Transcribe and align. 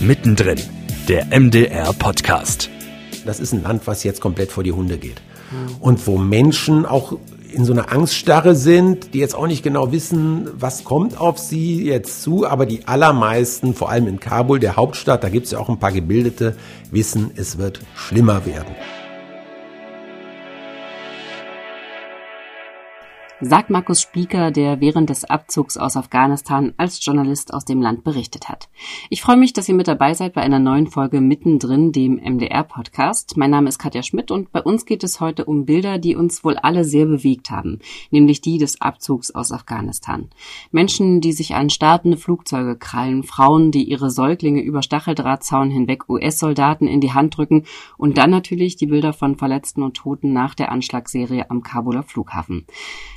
Mittendrin, 0.00 0.60
der 1.08 1.26
MDR-Podcast. 1.26 2.68
Das 3.24 3.40
ist 3.40 3.52
ein 3.52 3.62
Land, 3.62 3.86
was 3.86 4.04
jetzt 4.04 4.20
komplett 4.20 4.52
vor 4.52 4.62
die 4.62 4.72
Hunde 4.72 4.98
geht. 4.98 5.22
Und 5.80 6.06
wo 6.06 6.18
Menschen 6.18 6.84
auch 6.84 7.18
in 7.50 7.64
so 7.64 7.72
einer 7.72 7.90
Angststarre 7.90 8.54
sind, 8.54 9.14
die 9.14 9.20
jetzt 9.20 9.34
auch 9.34 9.46
nicht 9.46 9.62
genau 9.62 9.92
wissen, 9.92 10.48
was 10.58 10.84
kommt 10.84 11.18
auf 11.18 11.38
sie 11.38 11.84
jetzt 11.84 12.22
zu, 12.22 12.46
aber 12.46 12.66
die 12.66 12.86
allermeisten, 12.86 13.74
vor 13.74 13.88
allem 13.88 14.06
in 14.06 14.20
Kabul, 14.20 14.60
der 14.60 14.76
Hauptstadt, 14.76 15.24
da 15.24 15.30
gibt 15.30 15.46
es 15.46 15.52
ja 15.52 15.58
auch 15.58 15.70
ein 15.70 15.78
paar 15.78 15.92
Gebildete, 15.92 16.56
wissen, 16.90 17.30
es 17.34 17.56
wird 17.56 17.80
schlimmer 17.94 18.44
werden. 18.44 18.74
Sagt 23.40 23.68
Markus 23.68 24.00
Spieker, 24.00 24.50
der 24.50 24.80
während 24.80 25.10
des 25.10 25.24
Abzugs 25.24 25.76
aus 25.76 25.96
Afghanistan 25.96 26.72
als 26.78 27.04
Journalist 27.04 27.52
aus 27.52 27.66
dem 27.66 27.82
Land 27.82 28.02
berichtet 28.02 28.48
hat. 28.48 28.70
Ich 29.10 29.20
freue 29.20 29.36
mich, 29.36 29.52
dass 29.52 29.68
ihr 29.68 29.74
mit 29.74 29.88
dabei 29.88 30.14
seid 30.14 30.32
bei 30.32 30.40
einer 30.40 30.58
neuen 30.58 30.86
Folge 30.86 31.20
mittendrin, 31.20 31.92
dem 31.92 32.14
MDR-Podcast. 32.14 33.36
Mein 33.36 33.50
Name 33.50 33.68
ist 33.68 33.78
Katja 33.78 34.02
Schmidt 34.02 34.30
und 34.30 34.52
bei 34.52 34.62
uns 34.62 34.86
geht 34.86 35.04
es 35.04 35.20
heute 35.20 35.44
um 35.44 35.66
Bilder, 35.66 35.98
die 35.98 36.16
uns 36.16 36.44
wohl 36.44 36.56
alle 36.56 36.84
sehr 36.84 37.04
bewegt 37.04 37.50
haben, 37.50 37.80
nämlich 38.10 38.40
die 38.40 38.56
des 38.56 38.80
Abzugs 38.80 39.30
aus 39.30 39.52
Afghanistan. 39.52 40.30
Menschen, 40.70 41.20
die 41.20 41.32
sich 41.32 41.54
an 41.54 41.68
startende 41.68 42.16
Flugzeuge 42.16 42.76
krallen, 42.76 43.22
Frauen, 43.22 43.70
die 43.70 43.84
ihre 43.84 44.10
Säuglinge 44.10 44.62
über 44.62 44.80
Stacheldrahtzaun 44.80 45.70
hinweg 45.70 46.08
US-Soldaten 46.08 46.86
in 46.86 47.02
die 47.02 47.12
Hand 47.12 47.36
drücken 47.36 47.64
und 47.98 48.16
dann 48.16 48.30
natürlich 48.30 48.76
die 48.76 48.86
Bilder 48.86 49.12
von 49.12 49.36
Verletzten 49.36 49.82
und 49.82 49.94
Toten 49.94 50.32
nach 50.32 50.54
der 50.54 50.72
Anschlagsserie 50.72 51.50
am 51.50 51.62
Kabuler 51.62 52.02
Flughafen. 52.02 52.66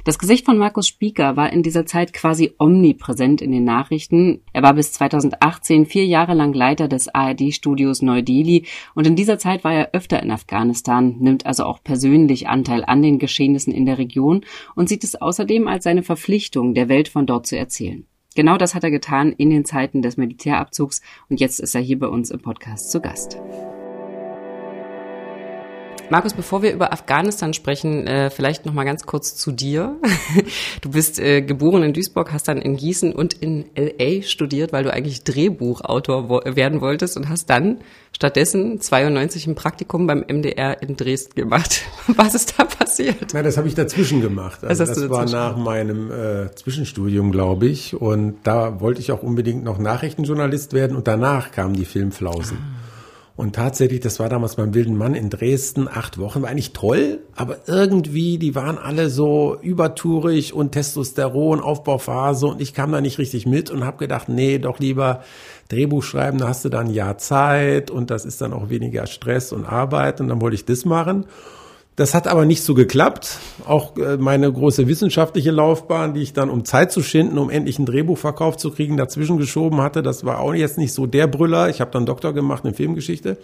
Das 0.10 0.18
Gesicht 0.18 0.46
von 0.46 0.58
Markus 0.58 0.88
Spieker 0.88 1.38
war 1.38 1.54
in 1.54 1.62
dieser 1.62 1.86
Zeit 1.86 2.14
quasi 2.14 2.56
omnipräsent 2.58 3.44
in 3.44 3.52
den 3.52 3.64
Nachrichten. 3.64 4.42
Er 4.54 4.64
war 4.64 4.74
bis 4.74 4.92
2018 4.94 5.86
vier 5.86 6.08
Jahre 6.08 6.34
lang 6.34 6.52
Leiter 6.52 6.88
des 6.88 7.14
ARD-Studios 7.14 8.02
Neu-Delhi 8.02 8.66
und 8.96 9.06
in 9.06 9.16
dieser 9.16 9.38
Zeit 9.38 9.64
war 9.64 9.72
er 9.72 9.92
öfter 9.94 10.24
in 10.24 10.32
Afghanistan, 10.32 11.18
nimmt 11.20 11.46
also 11.46 11.64
auch 11.64 11.84
persönlich 11.84 12.48
Anteil 12.48 12.84
an 12.86 13.04
den 13.04 13.20
Geschehnissen 13.20 13.72
in 13.72 13.86
der 13.86 14.00
Region 14.00 14.42
und 14.74 14.90
sieht 14.90 15.04
es 15.04 15.14
außerdem 15.14 15.68
als 15.68 15.84
seine 15.84 16.02
Verpflichtung, 16.02 16.74
der 16.74 16.90
Welt 16.90 17.08
von 17.08 17.28
dort 17.28 17.46
zu 17.46 17.56
erzählen. 17.56 18.08
Genau 18.34 18.58
das 18.58 18.74
hat 18.74 18.84
er 18.84 18.90
getan 18.90 19.32
in 19.34 19.52
den 19.52 19.64
Zeiten 19.64 20.02
des 20.02 20.18
Militärabzugs 20.18 21.04
und 21.30 21.40
jetzt 21.40 21.60
ist 21.60 21.76
er 21.76 21.82
hier 21.82 22.00
bei 22.00 22.08
uns 22.08 22.32
im 22.32 22.40
Podcast 22.40 22.90
zu 22.90 23.00
Gast. 23.00 23.38
Markus, 26.12 26.34
bevor 26.34 26.64
wir 26.64 26.74
über 26.74 26.92
Afghanistan 26.92 27.54
sprechen, 27.54 28.08
äh, 28.08 28.32
vielleicht 28.32 28.66
noch 28.66 28.74
mal 28.74 28.84
ganz 28.84 29.06
kurz 29.06 29.36
zu 29.36 29.52
dir. 29.52 29.96
Du 30.82 30.92
bist 30.92 31.20
äh, 31.20 31.42
geboren 31.42 31.84
in 31.84 31.94
Duisburg, 31.94 32.32
hast 32.32 32.48
dann 32.48 32.62
in 32.62 32.78
Gießen 32.78 33.14
und 33.14 33.34
in 33.34 33.66
LA 33.76 34.22
studiert, 34.24 34.72
weil 34.72 34.84
du 34.84 34.94
eigentlich 34.94 35.24
Drehbuchautor 35.24 36.30
wo 36.30 36.42
werden 36.44 36.82
wolltest 36.82 37.18
und 37.18 37.28
hast 37.28 37.50
dann 37.50 37.80
stattdessen 38.14 38.80
92 38.80 39.48
ein 39.48 39.56
Praktikum 39.56 40.08
beim 40.08 40.24
MDR 40.28 40.82
in 40.82 40.96
Dresden 40.96 41.36
gemacht. 41.36 41.82
Was 42.08 42.36
ist 42.36 42.58
da 42.58 42.66
passiert? 42.66 43.34
Na, 43.34 43.44
das 43.44 43.58
habe 43.58 43.68
ich 43.68 43.76
dazwischen 43.76 44.22
gemacht. 44.22 44.64
Also 44.64 44.86
das 44.86 45.10
war 45.10 45.26
nach 45.26 45.58
meinem 45.58 46.12
äh, 46.12 46.56
Zwischenstudium, 46.56 47.32
glaube 47.32 47.68
ich. 47.68 47.96
Und 47.96 48.38
da 48.44 48.80
wollte 48.80 49.02
ich 49.02 49.12
auch 49.12 49.22
unbedingt 49.24 49.64
noch 49.64 49.78
Nachrichtenjournalist 49.78 50.74
werden 50.74 50.96
und 50.96 51.08
danach 51.08 51.52
kamen 51.52 51.74
die 51.74 51.86
Filmflausen. 51.86 52.58
Ah. 52.58 52.89
Und 53.40 53.56
tatsächlich, 53.56 54.02
das 54.02 54.20
war 54.20 54.28
damals 54.28 54.58
beim 54.58 54.74
Wilden 54.74 54.98
Mann 54.98 55.16
in 55.16 55.30
Dresden, 55.30 55.88
acht 55.88 56.18
Wochen, 56.18 56.42
war 56.42 56.50
eigentlich 56.50 56.74
toll, 56.74 57.20
aber 57.38 57.60
irgendwie, 57.68 58.38
die 58.38 58.54
waren 58.54 58.78
alle 58.78 59.10
so 59.10 59.56
übertourig 59.62 60.54
und 60.54 60.74
Testosteron, 60.74 61.62
Aufbauphase 61.62 62.48
und 62.48 62.60
ich 62.60 62.74
kam 62.74 62.92
da 62.92 63.00
nicht 63.00 63.18
richtig 63.18 63.46
mit 63.46 63.72
und 63.72 63.86
habe 63.86 63.96
gedacht, 63.96 64.28
nee, 64.28 64.60
doch 64.60 64.80
lieber 64.80 65.24
Drehbuch 65.70 66.04
schreiben, 66.04 66.38
da 66.38 66.50
hast 66.50 66.66
du 66.66 66.70
dann 66.70 66.88
ein 66.88 66.94
Jahr 66.94 67.18
Zeit 67.18 67.90
und 67.92 68.12
das 68.12 68.26
ist 68.26 68.42
dann 68.42 68.52
auch 68.52 68.70
weniger 68.70 69.08
Stress 69.08 69.54
und 69.54 69.64
Arbeit 69.64 70.20
und 70.20 70.28
dann 70.28 70.42
wollte 70.42 70.56
ich 70.56 70.66
das 70.66 70.84
machen. 70.84 71.26
Das 72.00 72.14
hat 72.14 72.30
aber 72.30 72.46
nicht 72.46 72.64
so 72.64 72.76
geklappt. 72.76 73.40
Auch 73.66 73.98
äh, 73.98 74.16
meine 74.16 74.50
große 74.50 74.88
wissenschaftliche 74.88 75.52
Laufbahn, 75.52 76.14
die 76.14 76.22
ich 76.22 76.32
dann, 76.32 76.50
um 76.50 76.64
Zeit 76.64 76.94
zu 76.94 77.04
schinden, 77.04 77.38
um 77.38 77.50
endlich 77.50 77.78
ein 77.78 77.86
Drehbuchverkauf 77.86 78.56
zu 78.56 78.72
kriegen, 78.72 78.96
dazwischen 78.96 79.38
geschoben 79.38 79.82
hatte, 79.82 80.02
das 80.02 80.24
war 80.24 80.40
auch 80.40 80.54
jetzt 80.54 80.78
nicht 80.78 80.94
so 80.94 81.08
der 81.08 81.28
Brüller. 81.28 81.68
Ich 81.70 81.82
habe 81.82 81.92
dann 81.92 82.06
Doktor 82.06 82.32
gemacht 82.34 82.64
in 82.64 82.74
Filmgeschichte. 82.74 83.38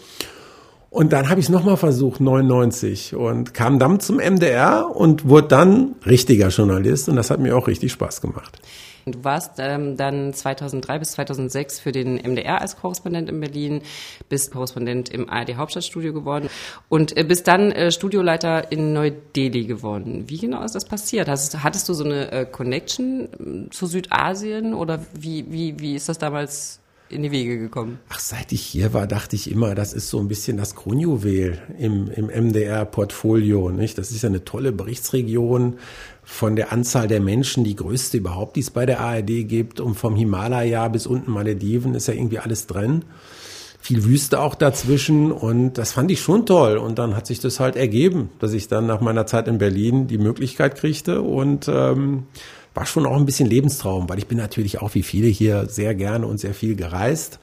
Und 0.90 1.12
dann 1.12 1.28
habe 1.28 1.42
ich 1.42 1.48
es 1.48 1.50
nochmal 1.50 1.76
versucht, 1.76 2.22
99, 2.22 3.14
und 3.18 3.54
kam 3.54 3.78
dann 3.78 4.00
zum 4.00 4.20
MDR 4.20 4.90
und 4.90 5.28
wurde 5.28 5.50
dann 5.50 5.96
richtiger 6.06 6.48
Journalist. 6.48 7.10
Und 7.10 7.18
das 7.18 7.32
hat 7.32 7.42
mir 7.42 7.58
auch 7.58 7.68
richtig 7.68 7.92
Spaß 7.92 8.22
gemacht. 8.22 8.62
Du 9.06 9.24
warst 9.24 9.54
ähm, 9.60 9.98
dann 9.98 10.34
2003 10.34 10.98
bis 10.98 11.12
2006 11.12 11.80
für 11.80 11.92
den 11.92 12.16
MDR 12.16 12.62
als 12.62 12.76
Korrespondent 12.76 13.30
in 13.30 13.40
Berlin, 13.40 13.82
bist 14.30 14.52
Korrespondent 14.52 15.10
im 15.10 15.30
ARD 15.30 15.58
Hauptstadtstudio 15.58 16.12
geworden 16.12 16.50
und 16.90 17.16
äh, 17.16 17.24
bist 17.24 17.48
dann 17.48 17.72
äh, 17.72 17.92
Studioleiter 17.92 18.72
in 18.72 18.94
Neu-Delhi 18.94 19.66
geworden. 19.66 20.24
Wie 20.28 20.40
genau 20.40 20.64
ist 20.64 20.74
das 20.74 20.86
passiert? 20.86 21.28
Hast, 21.28 21.62
hattest 21.62 21.88
du 21.88 21.94
so 21.94 22.04
eine 22.04 22.32
äh, 22.32 22.46
Connection 22.48 23.68
äh, 23.68 23.70
zu 23.70 23.86
Südasien 23.86 24.74
oder 24.74 25.06
wie, 25.14 25.52
wie, 25.52 25.80
wie 25.80 25.96
ist 25.96 26.10
das 26.10 26.18
damals 26.18 26.80
in 27.10 27.22
die 27.22 27.32
Wege 27.32 27.60
gekommen? 27.60 28.00
Ach, 28.10 28.20
seit 28.20 28.52
ich 28.52 28.62
hier 28.62 28.94
war, 28.94 29.06
dachte 29.06 29.36
ich 29.36 29.52
immer, 29.52 29.76
das 29.76 29.94
ist 29.94 30.10
so 30.10 30.20
ein 30.20 30.28
bisschen 30.28 30.58
das 30.58 30.76
Kronjuwel 30.76 31.62
im, 31.78 32.10
im 32.10 32.28
MDR-Portfolio. 32.28 33.70
Nicht? 33.70 33.98
Das 33.98 34.12
ist 34.12 34.24
ja 34.24 34.30
eine 34.30 34.44
tolle 34.46 34.72
Berichtsregion 34.72 35.78
von 36.26 36.56
der 36.56 36.74
Anzahl 36.74 37.08
der 37.08 37.22
Menschen, 37.22 37.64
die 37.64 37.76
größte 37.76 38.18
überhaupt, 38.18 38.56
die 38.56 38.62
es 38.62 38.72
bei 38.72 38.86
der 38.86 39.00
ARD 39.00 39.48
gibt. 39.48 39.80
Und 39.80 39.94
vom 39.94 40.16
Himalaya 40.16 40.88
bis 40.88 41.06
unten 41.06 41.32
Malediven 41.32 41.94
ist 41.94 42.08
ja 42.08 42.16
irgendwie 42.16 42.40
alles 42.40 42.66
drin. 42.68 43.06
Viel 43.80 44.04
Wüste 44.04 44.40
auch 44.40 44.56
dazwischen 44.56 45.32
und 45.32 45.74
das 45.74 45.94
fand 45.94 46.10
ich 46.10 46.20
schon 46.20 46.48
toll. 46.48 46.78
Und 46.78 46.98
dann 46.98 47.16
hat 47.16 47.28
sich 47.28 47.40
das 47.40 47.60
halt 47.60 47.76
ergeben, 47.76 48.32
dass 48.40 48.54
ich 48.54 48.68
dann 48.68 48.88
nach 48.88 49.00
meiner 49.00 49.28
Zeit 49.28 49.48
in 49.48 49.60
Berlin 49.60 50.08
die 50.08 50.18
Möglichkeit 50.18 50.76
kriegte 50.76 51.22
und 51.22 51.68
ähm, 51.68 52.24
war 52.74 52.88
schon 52.88 53.06
auch 53.06 53.16
ein 53.16 53.28
bisschen 53.28 53.48
Lebenstraum, 53.48 54.10
weil 54.10 54.18
ich 54.18 54.28
bin 54.28 54.40
natürlich 54.40 54.82
auch 54.82 54.96
wie 54.96 55.04
viele 55.04 55.28
hier 55.28 55.68
sehr 55.70 55.94
gerne 55.94 56.26
und 56.26 56.40
sehr 56.40 56.56
viel 56.56 56.76
gereist. 56.76 57.40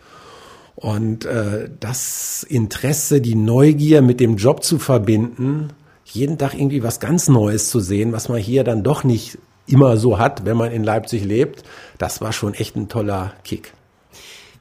Und 0.75 1.25
äh, 1.25 1.71
das 1.79 2.43
Interesse, 2.43 3.21
die 3.21 3.37
Neugier 3.37 4.03
mit 4.03 4.19
dem 4.19 4.37
Job 4.37 4.65
zu 4.65 4.81
verbinden, 4.81 5.69
jeden 6.05 6.39
Tag 6.39 6.55
irgendwie 6.55 6.83
was 6.83 7.01
ganz 7.01 7.29
Neues 7.29 7.71
zu 7.71 7.81
sehen, 7.81 8.13
was 8.13 8.29
man 8.29 8.39
hier 8.39 8.65
dann 8.65 8.83
doch 8.83 9.05
nicht 9.05 9.39
immer 9.67 9.97
so 9.97 10.19
hat, 10.19 10.45
wenn 10.45 10.57
man 10.57 10.73
in 10.73 10.85
Leipzig 10.85 11.25
lebt, 11.25 11.63
das 11.99 12.21
war 12.21 12.33
schon 12.33 12.55
echt 12.55 12.77
ein 12.77 12.89
toller 12.89 13.33
Kick. 13.45 13.73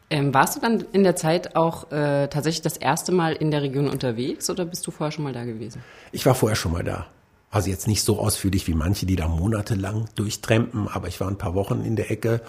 Ähm, 0.10 0.34
warst 0.34 0.58
du 0.58 0.60
dann 0.60 0.84
in 0.92 1.04
der 1.04 1.16
Zeit 1.16 1.56
auch 1.56 1.90
äh, 1.92 2.28
tatsächlich 2.28 2.62
das 2.62 2.78
erste 2.78 3.12
Mal 3.12 3.34
in 3.34 3.50
der 3.50 3.62
Region 3.62 3.90
unterwegs 3.90 4.50
oder 4.50 4.66
bist 4.66 4.86
du 4.86 4.92
vorher 4.92 5.12
schon 5.12 5.24
mal 5.24 5.34
da 5.34 5.46
gewesen? 5.46 5.82
Ich 6.12 6.26
war 6.26 6.36
vorher 6.36 6.58
schon 6.58 6.74
mal 6.74 6.84
da. 6.84 7.08
Also 7.50 7.70
jetzt 7.70 7.88
nicht 7.88 8.04
so 8.04 8.20
ausführlich 8.20 8.68
wie 8.68 8.74
manche, 8.74 9.06
die 9.06 9.16
da 9.16 9.28
monatelang 9.28 10.08
durchtrempen, 10.16 10.88
aber 10.88 11.08
ich 11.08 11.20
war 11.20 11.28
ein 11.28 11.38
paar 11.38 11.56
Wochen 11.56 11.82
in 11.82 11.96
der 11.96 12.12
Ecke 12.12 12.42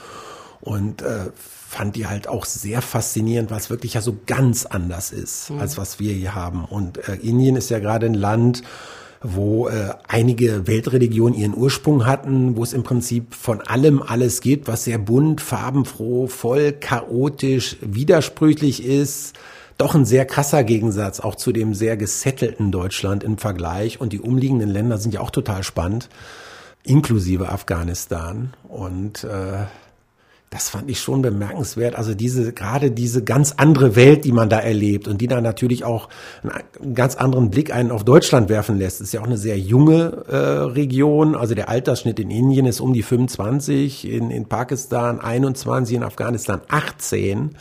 und 0.63 1.03
äh, 1.03 1.31
fand 1.69 1.97
die 1.97 2.07
halt 2.07 2.29
auch 2.29 2.45
sehr 2.45 2.81
faszinierend, 2.81 3.51
weil 3.51 3.59
es 3.59 3.69
wirklich 3.71 3.95
ja 3.95 4.01
so 4.01 4.17
ganz 4.27 4.65
anders 4.65 5.11
ist, 5.13 5.51
mhm. 5.51 5.61
als 5.61 5.77
was 5.77 5.99
wir 5.99 6.13
hier 6.13 6.35
haben. 6.35 6.65
Und 6.65 7.09
äh, 7.09 7.17
Indien 7.17 7.57
ist 7.57 7.71
ja 7.71 7.79
gerade 7.79 8.07
ein 8.07 8.15
Land, 8.15 8.63
wo 9.23 9.69
äh, 9.69 9.91
einige 10.09 10.67
Weltreligionen 10.67 11.39
ihren 11.39 11.57
Ursprung 11.57 12.07
hatten, 12.07 12.57
wo 12.57 12.63
es 12.63 12.73
im 12.73 12.83
Prinzip 12.83 13.35
von 13.35 13.61
allem 13.61 14.03
alles 14.03 14.41
gibt, 14.41 14.69
was 14.69 14.85
sehr 14.85 14.99
bunt, 14.99 15.41
farbenfroh, 15.41 16.27
voll 16.27 16.73
chaotisch, 16.73 17.77
widersprüchlich 17.81 18.85
ist 18.85 19.35
doch 19.79 19.95
ein 19.95 20.05
sehr 20.05 20.27
krasser 20.27 20.65
Gegensatz 20.65 21.19
auch 21.21 21.35
zu 21.35 21.51
dem 21.53 21.75
sehr 21.75 21.97
gesettelten 21.97 22.71
Deutschland 22.71 23.25
im 23.25 23.39
Vergleich. 23.39 24.01
Und 24.01 24.13
die 24.13 24.21
umliegenden 24.21 24.69
Länder 24.69 24.99
sind 24.99 25.15
ja 25.15 25.21
auch 25.21 25.31
total 25.31 25.65
spannend, 25.65 26.09
inklusive 26.85 27.49
Afghanistan. 27.49 28.53
Und 28.69 29.25
äh, 29.25 29.65
das 30.53 30.69
fand 30.69 30.91
ich 30.91 31.01
schon 31.01 31.23
bemerkenswert. 31.23 31.97
Also 31.97 32.15
diese, 32.15 32.53
gerade 32.53 32.91
diese 32.91 33.25
ganz 33.25 33.55
andere 33.57 33.97
Welt, 33.97 34.27
die 34.27 34.33
man 34.33 34.51
da 34.51 34.59
erlebt 34.59 35.09
und 35.09 35.23
die 35.23 35.27
dann 35.27 35.43
natürlich 35.43 35.83
auch 35.83 36.11
einen 36.43 36.95
ganz 36.95 37.15
anderen 37.17 37.51
Blick 37.51 37.75
einen 37.75 37.91
auf 37.91 38.05
Deutschland 38.05 38.51
werfen 38.51 38.77
lässt. 38.77 39.01
Ist 39.01 39.15
ja 39.15 39.23
auch 39.23 39.27
eine 39.27 39.39
sehr 39.39 39.59
junge 39.59 40.25
äh, 40.29 40.37
Region. 40.37 41.37
Also 41.37 41.55
der 41.55 41.71
Altersschnitt 41.71 42.21
in 42.21 42.31
Indien 42.31 42.67
ist 42.67 42.81
um 42.81 42.93
die 42.93 43.03
25, 43.03 44.07
in, 44.07 44.31
in 44.31 44.45
Pakistan 44.45 45.23
21, 45.23 45.97
in 45.97 46.03
Afghanistan 46.03 46.61
18. 46.69 47.57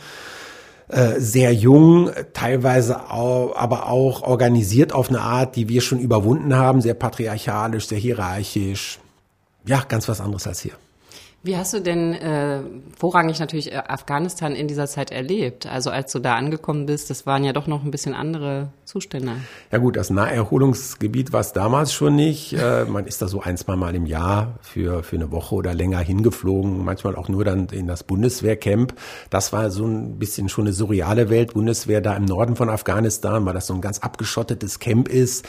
Äh, 0.88 1.18
sehr 1.18 1.54
jung, 1.54 2.10
teilweise 2.34 3.10
auch, 3.10 3.56
aber 3.56 3.88
auch 3.88 4.20
organisiert 4.20 4.92
auf 4.92 5.08
eine 5.08 5.22
Art, 5.22 5.56
die 5.56 5.70
wir 5.70 5.80
schon 5.80 5.98
überwunden 5.98 6.54
haben, 6.54 6.82
sehr 6.82 6.92
patriarchalisch, 6.92 7.86
sehr 7.86 7.98
hierarchisch. 7.98 8.98
Ja, 9.64 9.82
ganz 9.88 10.10
was 10.10 10.20
anderes 10.20 10.46
als 10.46 10.60
hier. 10.60 10.72
Wie 11.44 11.56
hast 11.56 11.74
du 11.74 11.80
denn 11.80 12.14
äh, 12.14 12.60
vorrangig 12.96 13.40
natürlich 13.40 13.72
äh, 13.72 13.82
Afghanistan 13.88 14.54
in 14.54 14.68
dieser 14.68 14.86
Zeit 14.86 15.10
erlebt? 15.10 15.66
Also 15.66 15.90
als 15.90 16.12
du 16.12 16.20
da 16.20 16.36
angekommen 16.36 16.86
bist, 16.86 17.10
das 17.10 17.26
waren 17.26 17.42
ja 17.42 17.52
doch 17.52 17.66
noch 17.66 17.82
ein 17.82 17.90
bisschen 17.90 18.14
andere 18.14 18.68
Zustände. 18.84 19.32
Ja 19.72 19.78
gut, 19.78 19.96
das 19.96 20.10
Naherholungsgebiet 20.10 21.32
war 21.32 21.40
es 21.40 21.52
damals 21.52 21.92
schon 21.92 22.14
nicht. 22.14 22.52
Äh, 22.52 22.84
man 22.84 23.06
ist 23.06 23.22
da 23.22 23.26
so 23.26 23.40
ein, 23.40 23.56
zwei 23.56 23.74
Mal 23.74 23.96
im 23.96 24.06
Jahr 24.06 24.60
für, 24.60 25.02
für 25.02 25.16
eine 25.16 25.32
Woche 25.32 25.56
oder 25.56 25.74
länger 25.74 25.98
hingeflogen, 25.98 26.84
manchmal 26.84 27.16
auch 27.16 27.28
nur 27.28 27.44
dann 27.44 27.66
in 27.72 27.88
das 27.88 28.04
Bundeswehrcamp. 28.04 28.94
Das 29.28 29.52
war 29.52 29.72
so 29.72 29.84
ein 29.84 30.20
bisschen 30.20 30.48
schon 30.48 30.66
eine 30.66 30.72
surreale 30.72 31.28
Welt. 31.28 31.54
Bundeswehr 31.54 32.00
da 32.00 32.14
im 32.14 32.24
Norden 32.24 32.54
von 32.54 32.70
Afghanistan, 32.70 33.44
weil 33.46 33.54
das 33.54 33.66
so 33.66 33.74
ein 33.74 33.80
ganz 33.80 33.98
abgeschottetes 33.98 34.78
Camp 34.78 35.08
ist, 35.08 35.44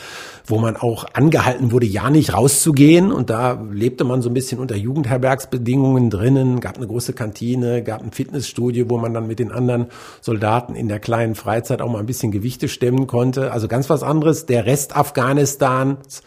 wo 0.48 0.58
man 0.58 0.76
auch 0.76 1.06
angehalten 1.14 1.72
wurde, 1.72 1.86
ja 1.86 2.10
nicht 2.10 2.34
rauszugehen. 2.34 3.12
Und 3.12 3.30
da 3.30 3.62
lebte 3.72 4.06
man 4.06 4.24
so 4.24 4.30
ein 4.32 4.34
bisschen 4.34 4.60
unter 4.60 4.76
Jugendherbergsbedingungen 4.76 5.83
Bedingungen 5.84 6.10
drinnen, 6.10 6.60
gab 6.62 6.78
eine 6.78 6.88
große 6.88 7.12
Kantine, 7.12 7.84
gab 7.84 8.02
ein 8.02 8.14
Fitnessstudio, 8.14 8.90
wo 8.90 8.98
man 8.98 9.14
dann 9.14 9.28
mit 9.28 9.40
den 9.40 9.52
anderen 9.52 9.88
Soldaten 10.22 10.76
in 10.76 10.88
der 10.88 11.00
kleinen 11.00 11.36
Freizeit 11.36 11.82
auch 11.82 11.92
mal 11.92 12.00
ein 12.00 12.06
bisschen 12.06 12.32
Gewichte 12.32 12.70
stemmen 12.70 13.06
konnte. 13.06 13.52
Also 13.52 13.68
ganz 13.68 13.90
was 13.90 14.02
anderes. 14.02 14.46
Der 14.46 14.66
Rest 14.66 14.96
Afghanistans 14.96 16.24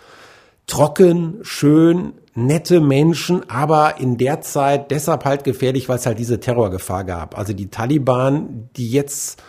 trocken, 0.66 1.38
schön, 1.40 2.12
nette 2.34 2.80
Menschen, 2.80 3.48
aber 3.48 3.98
in 3.98 4.18
der 4.18 4.42
Zeit 4.42 4.90
deshalb 4.90 5.24
halt 5.24 5.44
gefährlich, 5.44 5.88
weil 5.88 5.96
es 5.96 6.06
halt 6.06 6.18
diese 6.18 6.38
Terrorgefahr 6.38 7.04
gab. 7.04 7.38
Also 7.38 7.54
die 7.54 7.68
Taliban, 7.70 8.68
die 8.76 8.90
jetzt 8.90 9.42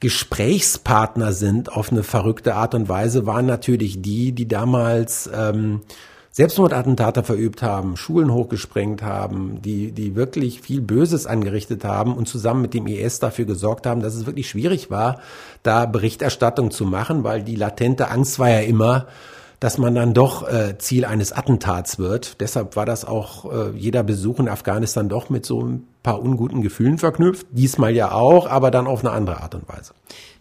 Gesprächspartner 0.00 1.34
sind 1.34 1.70
auf 1.70 1.92
eine 1.92 2.02
verrückte 2.02 2.54
Art 2.54 2.74
und 2.74 2.88
Weise, 2.88 3.26
waren 3.26 3.44
natürlich 3.44 4.00
die, 4.00 4.32
die 4.32 4.48
damals 4.48 5.28
ähm, 5.34 5.82
Selbstmordattentate 6.40 7.22
verübt 7.22 7.62
haben, 7.62 7.98
Schulen 7.98 8.32
hochgesprengt 8.32 9.02
haben, 9.02 9.60
die, 9.60 9.92
die 9.92 10.16
wirklich 10.16 10.62
viel 10.62 10.80
Böses 10.80 11.26
angerichtet 11.26 11.84
haben 11.84 12.16
und 12.16 12.28
zusammen 12.28 12.62
mit 12.62 12.72
dem 12.72 12.86
IS 12.86 13.18
dafür 13.18 13.44
gesorgt 13.44 13.86
haben, 13.86 14.00
dass 14.00 14.14
es 14.14 14.24
wirklich 14.24 14.48
schwierig 14.48 14.90
war, 14.90 15.20
da 15.62 15.84
Berichterstattung 15.84 16.70
zu 16.70 16.86
machen, 16.86 17.24
weil 17.24 17.42
die 17.42 17.56
latente 17.56 18.08
Angst 18.08 18.38
war 18.38 18.48
ja 18.48 18.60
immer, 18.60 19.06
dass 19.60 19.76
man 19.76 19.94
dann 19.94 20.14
doch 20.14 20.48
äh, 20.48 20.78
Ziel 20.78 21.04
eines 21.04 21.32
Attentats 21.32 21.98
wird. 21.98 22.40
Deshalb 22.40 22.76
war 22.76 22.86
das 22.86 23.04
auch 23.04 23.52
äh, 23.52 23.70
jeder 23.76 24.02
Besuch 24.02 24.38
in 24.40 24.48
Afghanistan 24.48 25.10
doch 25.10 25.28
mit 25.28 25.44
so 25.44 25.62
ein 25.62 25.86
paar 26.02 26.22
unguten 26.22 26.62
Gefühlen 26.62 26.96
verknüpft. 26.96 27.46
Diesmal 27.50 27.94
ja 27.94 28.12
auch, 28.12 28.48
aber 28.48 28.70
dann 28.70 28.86
auf 28.86 29.00
eine 29.00 29.10
andere 29.10 29.42
Art 29.42 29.54
und 29.54 29.68
Weise. 29.68 29.92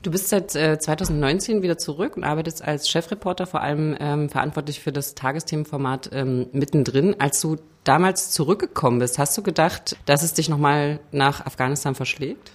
Du 0.01 0.11
bist 0.11 0.29
seit 0.29 0.55
äh, 0.55 0.79
2019 0.79 1.61
wieder 1.61 1.77
zurück 1.77 2.15
und 2.15 2.23
arbeitest 2.23 2.63
als 2.63 2.87
Chefreporter 2.87 3.45
vor 3.45 3.61
allem 3.61 3.95
ähm, 3.99 4.29
verantwortlich 4.29 4.79
für 4.79 4.93
das 4.93 5.15
Tagesthemenformat 5.15 6.11
ähm, 6.13 6.47
mittendrin. 6.53 7.17
Als 7.19 7.41
du 7.41 7.57
damals 7.83 8.31
zurückgekommen 8.31 8.99
bist, 8.99 9.19
hast 9.19 9.37
du 9.37 9.43
gedacht, 9.43 9.97
dass 10.05 10.23
es 10.23 10.33
dich 10.33 10.47
nochmal 10.47 11.01
nach 11.11 11.45
Afghanistan 11.45 11.93
verschlägt? 11.93 12.51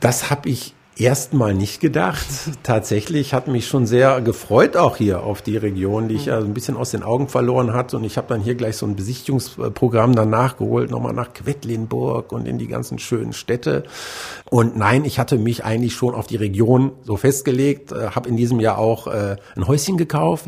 Das 0.00 0.30
habe 0.30 0.48
ich 0.48 0.74
erstmal 1.00 1.54
nicht 1.54 1.80
gedacht. 1.80 2.26
Tatsächlich 2.62 3.32
hat 3.32 3.48
mich 3.48 3.66
schon 3.66 3.86
sehr 3.86 4.20
gefreut 4.20 4.76
auch 4.76 4.96
hier 4.96 5.22
auf 5.22 5.40
die 5.42 5.56
Region, 5.56 6.08
die 6.08 6.16
ich 6.16 6.26
ja 6.26 6.38
ein 6.38 6.54
bisschen 6.54 6.76
aus 6.76 6.90
den 6.90 7.02
Augen 7.02 7.28
verloren 7.28 7.72
hatte. 7.72 7.96
Und 7.96 8.04
ich 8.04 8.16
habe 8.16 8.28
dann 8.28 8.40
hier 8.40 8.54
gleich 8.54 8.76
so 8.76 8.86
ein 8.86 8.96
Besichtigungsprogramm 8.96 10.14
danach 10.14 10.58
geholt, 10.58 10.90
nochmal 10.90 11.14
nach 11.14 11.32
Quedlinburg 11.32 12.32
und 12.32 12.46
in 12.46 12.58
die 12.58 12.68
ganzen 12.68 12.98
schönen 12.98 13.32
Städte. 13.32 13.84
Und 14.50 14.76
nein, 14.76 15.04
ich 15.04 15.18
hatte 15.18 15.38
mich 15.38 15.64
eigentlich 15.64 15.94
schon 15.94 16.14
auf 16.14 16.26
die 16.26 16.36
Region 16.36 16.92
so 17.02 17.16
festgelegt, 17.16 17.92
äh, 17.92 18.10
habe 18.10 18.28
in 18.28 18.36
diesem 18.36 18.60
Jahr 18.60 18.78
auch 18.78 19.06
äh, 19.06 19.36
ein 19.56 19.66
Häuschen 19.66 19.96
gekauft. 19.96 20.46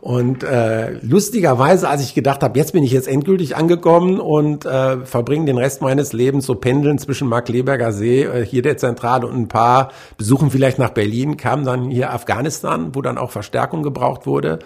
Und 0.00 0.42
äh, 0.42 0.92
lustigerweise, 1.00 1.88
als 1.88 2.02
ich 2.02 2.14
gedacht 2.14 2.42
habe, 2.42 2.58
jetzt 2.58 2.72
bin 2.72 2.82
ich 2.82 2.92
jetzt 2.92 3.08
endgültig 3.08 3.56
angekommen 3.56 4.20
und 4.20 4.64
äh, 4.64 5.04
verbringe 5.04 5.46
den 5.46 5.58
Rest 5.58 5.82
meines 5.82 6.12
Lebens 6.12 6.46
so 6.46 6.54
pendeln 6.54 6.98
zwischen 6.98 7.28
Markleberger 7.28 7.92
See, 7.92 8.22
äh, 8.22 8.44
hier 8.44 8.62
der 8.62 8.76
Zentrale 8.76 9.26
und 9.26 9.36
ein 9.36 9.48
paar 9.48 9.90
besuchen 10.16 10.50
vielleicht 10.50 10.78
nach 10.78 10.90
Berlin, 10.90 11.36
kam 11.36 11.64
dann 11.64 11.90
hier 11.90 12.12
Afghanistan, 12.12 12.94
wo 12.94 13.02
dann 13.02 13.18
auch 13.18 13.30
Verstärkung 13.30 13.82
gebraucht 13.82 14.26
wurde. 14.26 14.58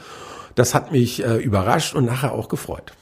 Das 0.54 0.74
hat 0.74 0.92
mich 0.92 1.24
äh, 1.24 1.36
überrascht 1.36 1.94
und 1.94 2.04
nachher 2.04 2.32
auch 2.32 2.48
gefreut. 2.48 2.92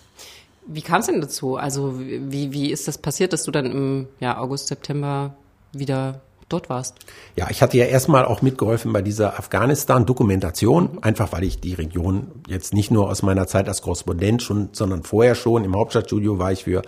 Wie 0.67 0.83
kam 0.83 1.01
es 1.01 1.07
denn 1.07 1.21
dazu? 1.21 1.57
Also 1.57 1.99
wie, 1.99 2.53
wie 2.53 2.71
ist 2.71 2.87
das 2.87 2.99
passiert, 2.99 3.33
dass 3.33 3.45
du 3.45 3.51
dann 3.51 3.67
im 3.67 4.09
ja, 4.21 4.39
August, 4.39 4.69
September 4.69 5.35
wieder 5.73 6.21
dort 6.52 6.69
warst. 6.69 6.97
Ja, 7.37 7.49
ich 7.50 7.62
hatte 7.62 7.79
ja 7.79 7.87
erstmal 7.87 8.25
auch 8.25 8.43
mitgeholfen 8.43 8.93
bei 8.93 9.02
dieser 9.02 9.38
Afghanistan-Dokumentation, 9.38 10.99
einfach 11.02 11.32
weil 11.32 11.44
ich 11.44 11.61
die 11.61 11.75
Region 11.75 12.29
jetzt 12.49 12.75
nicht 12.75 12.91
nur 12.91 13.08
aus 13.08 13.23
meiner 13.23 13.47
Zeit 13.47 13.69
als 13.69 13.82
Korrespondent 13.82 14.43
schon, 14.43 14.69
sondern 14.73 15.02
vorher 15.02 15.35
schon 15.35 15.64
im 15.64 15.75
Hauptstadtstudio 15.75 16.38
war 16.38 16.52
ich 16.52 16.64
für 16.64 16.82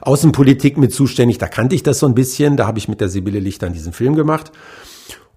Außenpolitik 0.00 0.78
mit 0.78 0.94
zuständig. 0.94 1.38
Da 1.38 1.48
kannte 1.48 1.74
ich 1.74 1.82
das 1.82 1.98
so 1.98 2.06
ein 2.06 2.14
bisschen. 2.14 2.56
Da 2.56 2.66
habe 2.66 2.78
ich 2.78 2.88
mit 2.88 3.00
der 3.00 3.08
Sibylle 3.08 3.40
Lichter 3.40 3.68
diesen 3.70 3.92
Film 3.92 4.14
gemacht. 4.14 4.52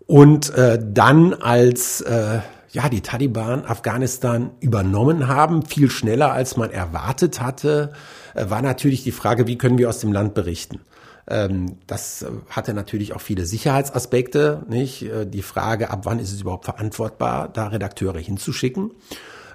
Und 0.06 0.54
äh, 0.56 0.80
dann 0.82 1.34
als 1.34 2.02
äh, 2.02 2.40
ja, 2.74 2.90
die 2.90 3.02
Taliban 3.02 3.66
Afghanistan 3.66 4.52
übernommen 4.60 5.28
haben, 5.28 5.64
viel 5.64 5.90
schneller 5.90 6.34
als 6.34 6.58
man 6.58 6.72
erwartet 6.72 7.40
hatte, 7.40 7.94
äh, 8.34 8.50
war 8.50 8.62
natürlich 8.62 9.04
die 9.04 9.12
Frage, 9.12 9.48
wie 9.48 9.58
können 9.58 9.78
wir 9.78 9.90
aus 9.90 10.00
dem 10.00 10.12
Land 10.12 10.34
berichten? 10.34 10.82
Ähm, 11.28 11.78
das 11.88 12.26
hatte 12.50 12.74
natürlich 12.74 13.14
auch 13.14 13.22
viele 13.22 13.46
Sicherheitsaspekte, 13.46 14.66
nicht? 14.68 15.04
Äh, 15.04 15.26
die 15.26 15.42
Frage, 15.42 15.90
ab 15.90 16.02
wann 16.04 16.20
ist 16.20 16.34
es 16.34 16.42
überhaupt 16.42 16.66
verantwortbar, 16.66 17.50
da 17.50 17.68
Redakteure 17.68 18.20
hinzuschicken. 18.20 18.92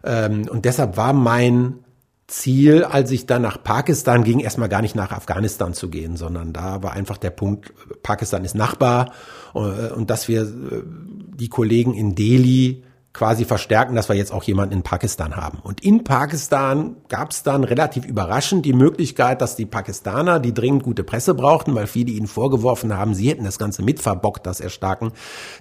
Ähm, 0.04 0.48
und 0.48 0.64
deshalb 0.64 0.96
war 0.96 1.12
mein 1.12 1.84
Ziel, 2.28 2.84
als 2.84 3.10
ich 3.10 3.26
dann 3.26 3.42
nach 3.42 3.62
Pakistan 3.62 4.22
ging, 4.22 4.38
erstmal 4.38 4.68
gar 4.68 4.82
nicht 4.82 4.94
nach 4.94 5.12
Afghanistan 5.12 5.72
zu 5.72 5.88
gehen, 5.88 6.16
sondern 6.16 6.52
da 6.52 6.82
war 6.82 6.92
einfach 6.92 7.16
der 7.16 7.30
Punkt, 7.30 7.72
Pakistan 8.02 8.44
ist 8.44 8.54
Nachbar 8.54 9.12
äh, 9.54 9.58
und 9.58 10.10
dass 10.10 10.28
wir 10.28 10.42
äh, 10.42 10.82
die 10.84 11.48
Kollegen 11.48 11.94
in 11.94 12.14
Delhi 12.14 12.84
quasi 13.14 13.44
verstärken, 13.44 13.96
dass 13.96 14.08
wir 14.08 14.16
jetzt 14.16 14.32
auch 14.32 14.44
jemanden 14.44 14.74
in 14.74 14.82
Pakistan 14.82 15.34
haben. 15.34 15.58
Und 15.62 15.82
in 15.82 16.04
Pakistan 16.04 16.96
gab 17.08 17.32
es 17.32 17.42
dann 17.42 17.64
relativ 17.64 18.04
überraschend 18.04 18.64
die 18.64 18.72
Möglichkeit, 18.72 19.40
dass 19.40 19.56
die 19.56 19.66
Pakistaner, 19.66 20.38
die 20.38 20.54
dringend 20.54 20.84
gute 20.84 21.02
Presse 21.02 21.34
brauchten, 21.34 21.74
weil 21.74 21.86
viele 21.86 22.12
ihnen 22.12 22.28
vorgeworfen 22.28 22.96
haben, 22.96 23.14
sie 23.14 23.28
hätten 23.28 23.44
das 23.44 23.58
Ganze 23.58 23.82
mitverbockt, 23.82 24.46
das 24.46 24.60
Erstarken 24.60 25.12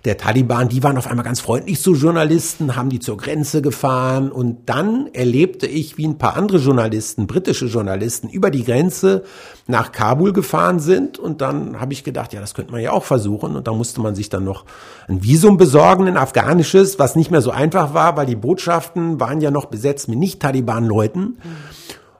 der 0.05 0.17
Taliban, 0.17 0.69
die 0.69 0.83
waren 0.83 0.97
auf 0.97 1.07
einmal 1.07 1.25
ganz 1.25 1.39
freundlich 1.39 1.81
zu 1.81 1.95
Journalisten, 1.95 2.75
haben 2.75 2.89
die 2.89 2.99
zur 2.99 3.17
Grenze 3.17 3.61
gefahren. 3.61 4.31
Und 4.31 4.69
dann 4.69 5.07
erlebte 5.13 5.65
ich, 5.65 5.97
wie 5.97 6.05
ein 6.05 6.19
paar 6.19 6.37
andere 6.37 6.57
Journalisten, 6.57 7.25
britische 7.25 7.65
Journalisten, 7.65 8.29
über 8.29 8.51
die 8.51 8.65
Grenze 8.65 9.23
nach 9.65 9.91
Kabul 9.91 10.31
gefahren 10.31 10.79
sind. 10.79 11.17
Und 11.17 11.41
dann 11.41 11.79
habe 11.79 11.93
ich 11.93 12.03
gedacht, 12.03 12.33
ja, 12.33 12.39
das 12.39 12.53
könnte 12.53 12.71
man 12.71 12.81
ja 12.81 12.91
auch 12.91 13.03
versuchen. 13.03 13.55
Und 13.55 13.67
da 13.67 13.73
musste 13.73 14.01
man 14.01 14.13
sich 14.13 14.29
dann 14.29 14.43
noch 14.43 14.65
ein 15.07 15.23
Visum 15.23 15.57
besorgen, 15.57 16.07
ein 16.07 16.17
afghanisches, 16.17 16.99
was 16.99 17.15
nicht 17.15 17.31
mehr 17.31 17.36
so 17.41 17.51
einfach 17.51 17.93
war, 17.93 18.17
weil 18.17 18.25
die 18.25 18.35
Botschaften 18.35 19.19
waren 19.19 19.41
ja 19.41 19.51
noch 19.51 19.65
besetzt 19.65 20.07
mit 20.07 20.19
Nicht-Taliban-Leuten. 20.19 21.21
Mhm. 21.21 21.37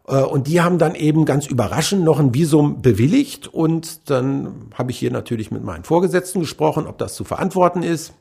Und 0.09 0.47
die 0.47 0.61
haben 0.61 0.77
dann 0.77 0.95
eben 0.95 1.25
ganz 1.25 1.47
überraschend 1.47 2.05
noch 2.05 2.17
ein 2.17 2.33
Visum 2.33 2.81
bewilligt 2.81 3.47
und 3.47 4.09
dann 4.09 4.69
habe 4.73 4.92
ich 4.92 4.97
hier 4.97 5.11
natürlich 5.11 5.51
mit 5.51 5.65
meinen 5.65 5.83
Vorgesetzten 5.83 6.39
gesprochen, 6.39 6.87
ob 6.87 6.97
das 6.97 7.13
zu 7.13 7.25
verantworten 7.25 7.83
ist. 7.83 8.13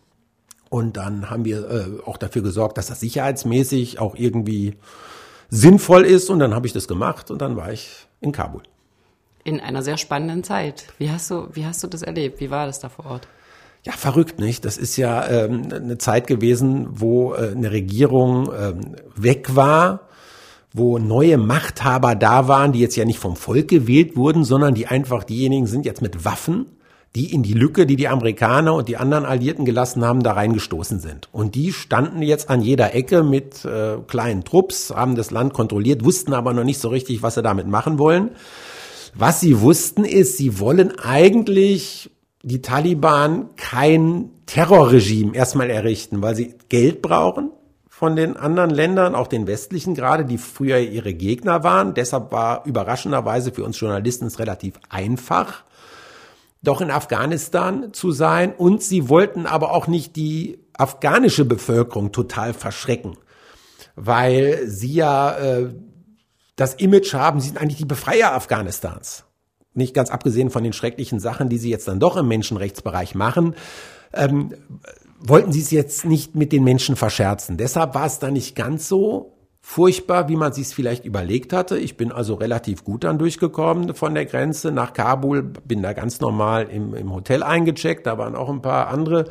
Und 0.69 0.97
dann 0.97 1.31
haben 1.31 1.45
wir 1.45 1.71
äh, 1.71 1.85
auch 2.05 2.17
dafür 2.17 2.43
gesorgt, 2.43 2.77
dass 2.77 2.89
das 2.89 2.99
sicherheitsmäßig 2.99 4.01
auch 4.01 4.17
irgendwie 4.17 4.75
sinnvoll 5.49 6.05
ist. 6.05 6.29
Und 6.29 6.41
dann 6.41 6.57
habe 6.57 6.67
ich 6.67 6.73
das 6.73 6.89
gemacht 6.89 7.31
und 7.31 7.41
dann 7.41 7.55
war 7.55 7.73
ich 7.73 8.09
in 8.21 8.33
Kabul 8.33 8.63
in 9.47 9.61
einer 9.61 9.83
sehr 9.83 9.97
spannenden 9.97 10.43
Zeit. 10.43 10.87
Wie 10.99 11.09
hast 11.09 11.31
du, 11.31 11.49
wie 11.53 11.65
hast 11.65 11.83
du 11.83 11.87
das 11.87 12.03
erlebt? 12.03 12.41
Wie 12.41 12.51
war 12.51 12.67
das 12.67 12.81
da 12.81 12.89
vor 12.89 13.07
Ort? 13.07 13.29
Ja, 13.87 13.93
verrückt, 13.93 14.41
nicht? 14.41 14.65
Das 14.65 14.79
ist 14.79 14.97
ja 14.97 15.29
ähm, 15.29 15.69
eine 15.73 15.97
Zeit 15.97 16.27
gewesen, 16.27 16.89
wo 16.91 17.35
äh, 17.35 17.53
eine 17.53 17.71
Regierung 17.71 18.51
ähm, 18.53 18.97
weg 19.15 19.55
war, 19.55 20.09
wo 20.73 20.99
neue 20.99 21.39
Machthaber 21.39 22.17
da 22.17 22.49
waren, 22.49 22.73
die 22.73 22.81
jetzt 22.81 22.97
ja 22.97 23.05
nicht 23.05 23.21
vom 23.21 23.37
Volk 23.37 23.69
gewählt 23.69 24.17
wurden, 24.17 24.43
sondern 24.43 24.75
die 24.75 24.89
einfach 24.89 25.23
diejenigen 25.23 25.69
sind 25.69 25.87
jetzt 25.87 26.03
mit 26.03 26.25
Waffen, 26.25 26.67
die 27.15 27.33
in 27.33 27.45
die 27.45 27.53
Lücke, 27.53 27.87
die 27.87 27.95
die 27.95 28.09
Amerikaner 28.09 28.75
und 28.75 28.89
die 28.89 28.97
anderen 28.97 29.25
Alliierten 29.25 29.65
gelassen 29.65 30.05
haben, 30.05 30.25
da 30.25 30.33
reingestoßen 30.33 30.99
sind. 30.99 31.29
Und 31.31 31.55
die 31.55 31.73
standen 31.73 32.23
jetzt 32.23 32.51
an 32.51 32.63
jeder 32.63 32.93
Ecke 32.93 33.23
mit 33.23 33.65
äh, 33.65 33.99
kleinen 34.09 34.43
Trupps, 34.43 34.93
haben 34.97 35.15
das 35.15 35.31
Land 35.31 35.55
kontrolliert, 35.55 36.05
wussten 36.05 36.33
aber 36.33 36.53
noch 36.53 36.65
nicht 36.65 36.81
so 36.81 36.89
richtig, 36.89 37.23
was 37.23 37.35
sie 37.35 37.43
damit 37.43 37.69
machen 37.69 38.01
wollen. 38.01 38.31
Was 39.15 39.39
sie 39.39 39.61
wussten 39.61 40.05
ist, 40.05 40.39
sie 40.39 40.59
wollen 40.59 40.99
eigentlich 40.99 42.11
die 42.43 42.63
Taliban 42.63 43.51
kein 43.57 44.31
Terrorregime 44.47 45.35
erstmal 45.35 45.71
errichten, 45.71 46.23
weil 46.23 46.37
sie 46.37 46.55
Geld 46.69 47.03
brauchen 47.03 47.51
von 47.89 48.15
den 48.15 48.37
anderen 48.37 48.71
Ländern, 48.71 49.15
auch 49.15 49.27
den 49.27 49.47
westlichen 49.47 49.95
gerade, 49.95 50.27
die 50.27 50.39
früher 50.39 50.79
ihre 50.79 51.15
Gegner 51.15 51.65
waren. 51.65 51.95
Deshalb 51.95 52.31
war 52.31 52.67
überraschenderweise 52.67 53.53
für 53.53 53.65
uns 53.65 53.81
Journalisten 53.81 54.27
es 54.27 54.39
relativ 54.39 54.75
einfach, 54.91 55.65
doch 56.63 56.83
in 56.83 56.91
Afghanistan 56.91 57.95
zu 57.95 58.13
sein. 58.13 58.53
Und 58.55 58.83
sie 58.83 59.09
wollten 59.09 59.47
aber 59.47 59.73
auch 59.73 59.87
nicht 59.87 60.15
die 60.17 60.59
afghanische 60.75 61.47
Bevölkerung 61.47 62.13
total 62.13 62.53
verschrecken, 62.53 63.17
weil 63.95 64.67
sie 64.67 64.93
ja 64.93 65.37
äh, 65.39 65.75
das 66.57 66.75
Image 66.75 67.15
haben, 67.15 67.41
sie 67.41 67.49
sind 67.49 67.59
eigentlich 67.59 67.79
die 67.79 67.87
Befreier 67.87 68.33
Afghanistans. 68.33 69.26
Nicht 69.77 69.95
ganz 69.95 70.11
abgesehen 70.11 70.51
von 70.51 70.65
den 70.65 70.73
schrecklichen 70.73 71.21
Sachen, 71.21 71.49
die 71.49 71.59
sie 71.59 71.71
jetzt 71.71 71.89
dann 71.89 72.01
doch 72.01 72.17
im 72.17 72.29
Menschenrechtsbereich 72.29 73.15
machen. 73.15 73.55
Ähm, 74.13 74.55
wollten 75.21 75.53
sie 75.53 75.61
es 75.61 75.71
jetzt 75.71 76.05
nicht 76.05 76.35
mit 76.35 76.53
den 76.53 76.65
Menschen 76.65 76.97
verscherzen. 76.97 77.57
Deshalb 77.57 77.95
war 77.95 78.07
es 78.07 78.19
dann 78.19 78.35
nicht 78.35 78.55
ganz 78.55 78.89
so 78.89 79.33
furchtbar, 79.61 80.29
wie 80.29 80.37
man 80.37 80.53
sich 80.53 80.67
es 80.67 80.73
vielleicht 80.73 81.05
überlegt 81.05 81.53
hatte. 81.53 81.77
Ich 81.77 81.97
bin 81.97 82.13
also 82.13 82.35
relativ 82.35 82.85
gut 82.85 83.03
dann 83.03 83.19
durchgekommen 83.19 83.95
von 83.95 84.15
der 84.15 84.25
Grenze 84.25 84.71
nach 84.71 84.93
Kabul, 84.93 85.43
bin 85.43 85.83
da 85.83 85.93
ganz 85.93 86.21
normal 86.21 86.69
im, 86.71 86.95
im 86.95 87.13
Hotel 87.13 87.43
eingecheckt. 87.43 88.07
Da 88.07 88.17
waren 88.17 88.37
auch 88.37 88.49
ein 88.49 88.63
paar 88.63 88.89
andere 88.89 89.25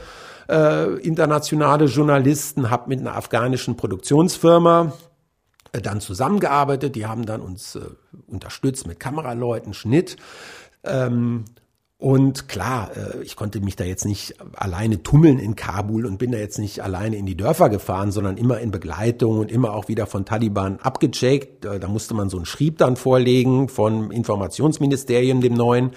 äh, 0.50 1.00
internationale 1.00 1.86
Journalisten, 1.86 2.70
habe 2.70 2.90
mit 2.90 3.00
einer 3.00 3.16
afghanischen 3.16 3.78
Produktionsfirma 3.78 4.92
dann 5.82 6.02
zusammengearbeitet. 6.02 6.96
Die 6.96 7.06
haben 7.06 7.26
dann 7.26 7.42
uns 7.42 7.76
äh, 7.76 7.82
unterstützt 8.28 8.88
mit 8.88 9.00
Kameraleuten, 9.00 9.74
Schnitt. 9.74 10.18
Ähm, 10.84 11.46
und 11.98 12.50
klar, 12.50 12.92
äh, 12.96 13.24
ich 13.24 13.38
konnte 13.38 13.62
mich 13.62 13.78
da 13.78 13.86
jetzt 13.86 14.06
nicht 14.06 14.36
alleine 14.58 15.02
tummeln 15.02 15.40
in 15.40 15.56
Kabul 15.56 16.06
und 16.06 16.18
bin 16.18 16.34
da 16.34 16.38
jetzt 16.38 16.60
nicht 16.60 16.84
alleine 16.84 17.16
in 17.16 17.26
die 17.26 17.38
Dörfer 17.38 17.70
gefahren, 17.70 18.12
sondern 18.12 18.36
immer 18.36 18.60
in 18.60 18.70
Begleitung 18.70 19.40
und 19.40 19.50
immer 19.50 19.74
auch 19.74 19.88
wieder 19.88 20.06
von 20.06 20.26
Taliban 20.26 20.78
abgecheckt. 20.82 21.64
Äh, 21.64 21.80
da 21.80 21.88
musste 21.88 22.14
man 22.14 22.30
so 22.30 22.38
ein 22.38 22.46
Schrieb 22.46 22.80
dann 22.80 22.98
vorlegen 22.98 23.70
vom 23.70 24.12
Informationsministerium, 24.12 25.40
dem 25.40 25.54
neuen, 25.54 25.92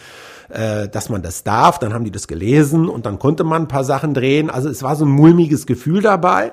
äh, 0.51 0.89
dass 0.89 1.09
man 1.09 1.23
das 1.23 1.43
darf. 1.43 1.81
Dann 1.81 1.93
haben 1.93 2.05
die 2.05 2.13
das 2.13 2.29
gelesen 2.29 2.89
und 2.89 3.05
dann 3.05 3.19
konnte 3.19 3.43
man 3.43 3.63
ein 3.63 3.69
paar 3.69 3.85
Sachen 3.85 4.15
drehen. 4.15 4.51
Also 4.51 4.69
es 4.69 4.85
war 4.85 4.95
so 4.95 5.05
ein 5.05 5.11
mulmiges 5.11 5.67
Gefühl 5.67 6.01
dabei. 6.01 6.53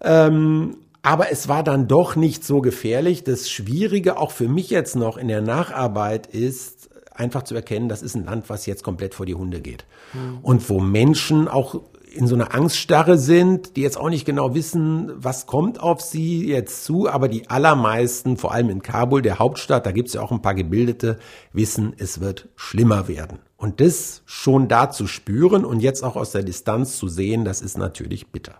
Ähm, 0.00 0.78
aber 1.02 1.30
es 1.30 1.48
war 1.48 1.62
dann 1.62 1.88
doch 1.88 2.16
nicht 2.16 2.44
so 2.44 2.60
gefährlich. 2.60 3.24
Das 3.24 3.50
Schwierige 3.50 4.18
auch 4.18 4.30
für 4.30 4.48
mich 4.48 4.70
jetzt 4.70 4.96
noch 4.96 5.16
in 5.16 5.28
der 5.28 5.42
Nacharbeit 5.42 6.28
ist, 6.28 6.90
einfach 7.12 7.42
zu 7.42 7.54
erkennen, 7.54 7.88
das 7.88 8.02
ist 8.02 8.14
ein 8.14 8.24
Land, 8.24 8.48
was 8.48 8.66
jetzt 8.66 8.84
komplett 8.84 9.14
vor 9.14 9.26
die 9.26 9.34
Hunde 9.34 9.60
geht. 9.60 9.84
Mhm. 10.14 10.38
Und 10.42 10.68
wo 10.70 10.80
Menschen 10.80 11.48
auch 11.48 11.80
in 12.14 12.26
so 12.26 12.34
einer 12.34 12.54
Angststarre 12.54 13.16
sind, 13.18 13.76
die 13.76 13.82
jetzt 13.82 13.96
auch 13.96 14.10
nicht 14.10 14.24
genau 14.24 14.54
wissen, 14.54 15.12
was 15.16 15.46
kommt 15.46 15.80
auf 15.80 16.00
sie 16.00 16.46
jetzt 16.46 16.84
zu, 16.84 17.08
aber 17.08 17.28
die 17.28 17.48
allermeisten, 17.48 18.36
vor 18.36 18.52
allem 18.52 18.70
in 18.70 18.82
Kabul, 18.82 19.22
der 19.22 19.38
Hauptstadt, 19.38 19.86
da 19.86 19.92
gibt 19.92 20.08
es 20.08 20.14
ja 20.14 20.20
auch 20.20 20.30
ein 20.30 20.42
paar 20.42 20.54
Gebildete, 20.54 21.18
wissen, 21.52 21.94
es 21.96 22.20
wird 22.20 22.48
schlimmer 22.54 23.08
werden. 23.08 23.38
Und 23.56 23.80
das 23.80 24.22
schon 24.26 24.68
da 24.68 24.90
zu 24.90 25.06
spüren 25.06 25.64
und 25.64 25.80
jetzt 25.80 26.02
auch 26.02 26.16
aus 26.16 26.32
der 26.32 26.42
Distanz 26.42 26.98
zu 26.98 27.08
sehen, 27.08 27.44
das 27.44 27.62
ist 27.62 27.78
natürlich 27.78 28.28
bitter. 28.28 28.56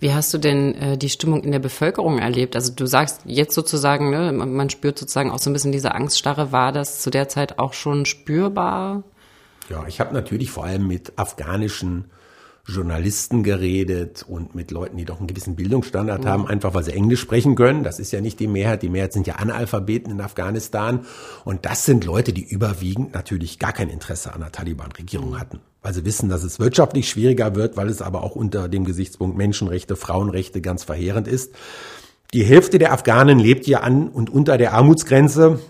Wie 0.00 0.12
hast 0.12 0.34
du 0.34 0.38
denn 0.38 0.74
äh, 0.74 0.98
die 0.98 1.08
Stimmung 1.08 1.42
in 1.42 1.52
der 1.52 1.60
Bevölkerung 1.60 2.18
erlebt? 2.18 2.56
Also 2.56 2.72
du 2.72 2.86
sagst 2.86 3.22
jetzt 3.24 3.54
sozusagen, 3.54 4.10
ne, 4.10 4.32
man 4.32 4.70
spürt 4.70 4.98
sozusagen 4.98 5.30
auch 5.30 5.38
so 5.38 5.50
ein 5.50 5.52
bisschen 5.52 5.72
diese 5.72 5.94
Angststarre. 5.94 6.52
War 6.52 6.72
das 6.72 7.00
zu 7.00 7.10
der 7.10 7.28
Zeit 7.28 7.58
auch 7.58 7.72
schon 7.72 8.04
spürbar? 8.04 9.04
Ja, 9.70 9.86
ich 9.86 10.00
habe 10.00 10.12
natürlich 10.12 10.50
vor 10.50 10.64
allem 10.64 10.86
mit 10.86 11.12
afghanischen 11.16 12.10
Journalisten 12.66 13.42
geredet 13.42 14.24
und 14.26 14.54
mit 14.54 14.70
Leuten, 14.70 14.96
die 14.96 15.04
doch 15.04 15.18
einen 15.18 15.26
gewissen 15.26 15.54
Bildungsstandard 15.54 16.24
mhm. 16.24 16.28
haben, 16.28 16.46
einfach 16.46 16.74
weil 16.74 16.82
sie 16.82 16.92
Englisch 16.92 17.20
sprechen 17.20 17.56
können. 17.56 17.84
Das 17.84 17.98
ist 17.98 18.10
ja 18.10 18.20
nicht 18.20 18.40
die 18.40 18.46
Mehrheit. 18.46 18.82
Die 18.82 18.88
Mehrheit 18.88 19.12
sind 19.12 19.26
ja 19.26 19.34
Analphabeten 19.36 20.10
in 20.10 20.20
Afghanistan. 20.20 21.04
Und 21.44 21.66
das 21.66 21.84
sind 21.84 22.04
Leute, 22.04 22.32
die 22.32 22.44
überwiegend 22.44 23.14
natürlich 23.14 23.58
gar 23.58 23.72
kein 23.72 23.90
Interesse 23.90 24.32
an 24.32 24.40
der 24.40 24.52
Taliban-Regierung 24.52 25.30
mhm. 25.30 25.40
hatten. 25.40 25.60
Weil 25.84 25.92
sie 25.92 26.06
wissen, 26.06 26.30
dass 26.30 26.42
es 26.42 26.58
wirtschaftlich 26.58 27.10
schwieriger 27.10 27.54
wird, 27.54 27.76
weil 27.76 27.90
es 27.90 28.00
aber 28.00 28.22
auch 28.22 28.34
unter 28.34 28.70
dem 28.70 28.86
Gesichtspunkt 28.86 29.36
Menschenrechte, 29.36 29.96
Frauenrechte 29.96 30.62
ganz 30.62 30.82
verheerend 30.82 31.28
ist. 31.28 31.52
Die 32.32 32.42
Hälfte 32.42 32.78
der 32.78 32.90
Afghanen 32.92 33.38
lebt 33.38 33.66
ja 33.66 33.80
an 33.80 34.08
und 34.08 34.30
unter 34.30 34.56
der 34.56 34.72
Armutsgrenze. 34.72 35.60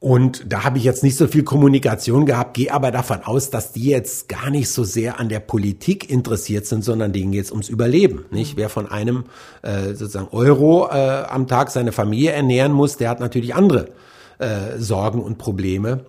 Und 0.00 0.52
da 0.52 0.64
habe 0.64 0.76
ich 0.76 0.84
jetzt 0.84 1.02
nicht 1.02 1.16
so 1.16 1.26
viel 1.26 1.44
Kommunikation 1.44 2.26
gehabt, 2.26 2.52
gehe 2.52 2.70
aber 2.70 2.90
davon 2.90 3.22
aus, 3.22 3.48
dass 3.48 3.72
die 3.72 3.86
jetzt 3.86 4.28
gar 4.28 4.50
nicht 4.50 4.68
so 4.68 4.84
sehr 4.84 5.18
an 5.18 5.30
der 5.30 5.40
Politik 5.40 6.10
interessiert 6.10 6.66
sind, 6.66 6.84
sondern 6.84 7.14
denen 7.14 7.32
geht 7.32 7.46
es 7.46 7.50
ums 7.52 7.70
Überleben. 7.70 8.26
Nicht? 8.30 8.58
Wer 8.58 8.68
von 8.68 8.86
einem 8.86 9.24
äh, 9.62 9.94
sozusagen 9.94 10.28
Euro 10.30 10.88
äh, 10.90 11.24
am 11.26 11.48
Tag 11.48 11.70
seine 11.70 11.90
Familie 11.90 12.32
ernähren 12.32 12.72
muss, 12.72 12.98
der 12.98 13.08
hat 13.08 13.18
natürlich 13.18 13.54
andere 13.54 13.86
äh, 14.38 14.78
Sorgen 14.78 15.22
und 15.22 15.38
Probleme. 15.38 16.04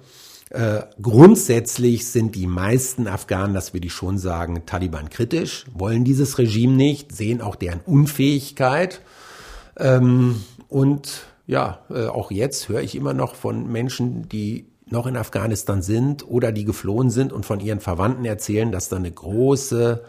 Äh, 0.52 0.84
grundsätzlich 1.02 2.08
sind 2.08 2.36
die 2.36 2.48
meisten 2.48 3.08
Afghanen, 3.08 3.54
das 3.54 3.74
würde 3.74 3.88
ich 3.88 3.94
schon 3.94 4.18
sagen, 4.18 4.66
Taliban 4.66 5.10
kritisch, 5.10 5.66
wollen 5.74 6.04
dieses 6.04 6.38
Regime 6.38 6.74
nicht, 6.74 7.12
sehen 7.16 7.42
auch 7.42 7.56
deren 7.56 7.82
Unfähigkeit. 7.82 9.02
Ähm, 9.78 10.44
und 10.70 11.26
ja, 11.48 11.80
äh, 11.90 12.06
auch 12.06 12.32
jetzt 12.32 12.70
höre 12.70 12.82
ich 12.82 12.96
immer 12.96 13.14
noch 13.14 13.36
von 13.36 13.72
Menschen, 13.72 14.30
die 14.30 14.66
noch 14.88 15.08
in 15.08 15.18
Afghanistan 15.18 15.82
sind 15.82 16.28
oder 16.28 16.52
die 16.52 16.66
geflohen 16.66 17.10
sind 17.10 17.34
und 17.34 17.46
von 17.46 17.60
ihren 17.60 17.80
Verwandten 17.80 18.26
erzählen, 18.26 18.72
dass 18.72 18.90
da 18.90 18.98
eine 18.98 19.12
große 19.12 20.04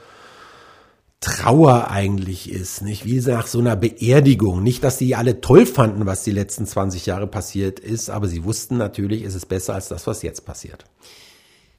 Trauer 1.26 1.90
eigentlich 1.90 2.52
ist, 2.52 2.82
nicht 2.82 3.04
wie 3.04 3.18
nach 3.20 3.48
so 3.48 3.58
einer 3.58 3.74
Beerdigung. 3.74 4.62
Nicht, 4.62 4.84
dass 4.84 4.96
sie 4.96 5.16
alle 5.16 5.40
toll 5.40 5.66
fanden, 5.66 6.06
was 6.06 6.22
die 6.22 6.30
letzten 6.30 6.66
20 6.66 7.04
Jahre 7.04 7.26
passiert 7.26 7.80
ist, 7.80 8.10
aber 8.10 8.28
sie 8.28 8.44
wussten 8.44 8.76
natürlich, 8.76 9.24
es 9.24 9.34
ist 9.34 9.46
besser 9.46 9.74
als 9.74 9.88
das, 9.88 10.06
was 10.06 10.22
jetzt 10.22 10.46
passiert. 10.46 10.84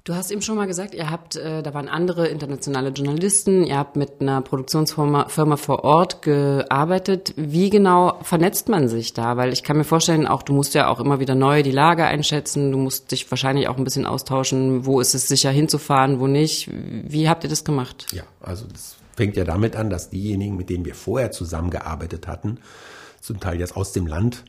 Du 0.03 0.15
hast 0.15 0.31
eben 0.31 0.41
schon 0.41 0.57
mal 0.57 0.67
gesagt, 0.67 0.93
ihr 0.93 1.09
habt, 1.09 1.37
äh, 1.37 1.63
da 1.63 1.73
waren 1.73 1.87
andere 1.87 2.27
internationale 2.27 2.89
Journalisten, 2.89 3.63
ihr 3.63 3.77
habt 3.77 3.95
mit 3.95 4.19
einer 4.19 4.41
Produktionsfirma 4.41 5.29
Firma 5.29 5.55
vor 5.55 5.85
Ort 5.85 6.21
gearbeitet. 6.23 7.33
Wie 7.37 7.69
genau 7.69 8.19
vernetzt 8.23 8.67
man 8.67 8.89
sich 8.89 9.13
da? 9.13 9.37
Weil 9.37 9.53
ich 9.53 9.63
kann 9.63 9.77
mir 9.77 9.85
vorstellen, 9.85 10.27
auch 10.27 10.43
du 10.43 10.51
musst 10.51 10.73
ja 10.73 10.89
auch 10.89 10.99
immer 10.99 11.21
wieder 11.21 11.35
neu 11.35 11.63
die 11.63 11.71
Lage 11.71 12.03
einschätzen, 12.03 12.73
du 12.73 12.77
musst 12.77 13.11
dich 13.11 13.31
wahrscheinlich 13.31 13.69
auch 13.69 13.77
ein 13.77 13.85
bisschen 13.85 14.05
austauschen, 14.05 14.85
wo 14.85 14.99
ist 14.99 15.13
es 15.13 15.29
sicher 15.29 15.51
hinzufahren, 15.51 16.19
wo 16.19 16.27
nicht. 16.27 16.69
Wie 16.73 17.29
habt 17.29 17.45
ihr 17.45 17.49
das 17.49 17.63
gemacht? 17.63 18.07
Ja, 18.11 18.23
also 18.41 18.65
das 18.65 18.97
fängt 19.17 19.35
ja 19.35 19.43
damit 19.43 19.75
an, 19.75 19.89
dass 19.89 20.09
diejenigen, 20.09 20.55
mit 20.55 20.69
denen 20.69 20.85
wir 20.85 20.95
vorher 20.95 21.31
zusammengearbeitet 21.31 22.27
hatten, 22.27 22.59
zum 23.19 23.39
Teil 23.39 23.59
jetzt 23.59 23.75
aus 23.75 23.91
dem 23.91 24.07
Land 24.07 24.45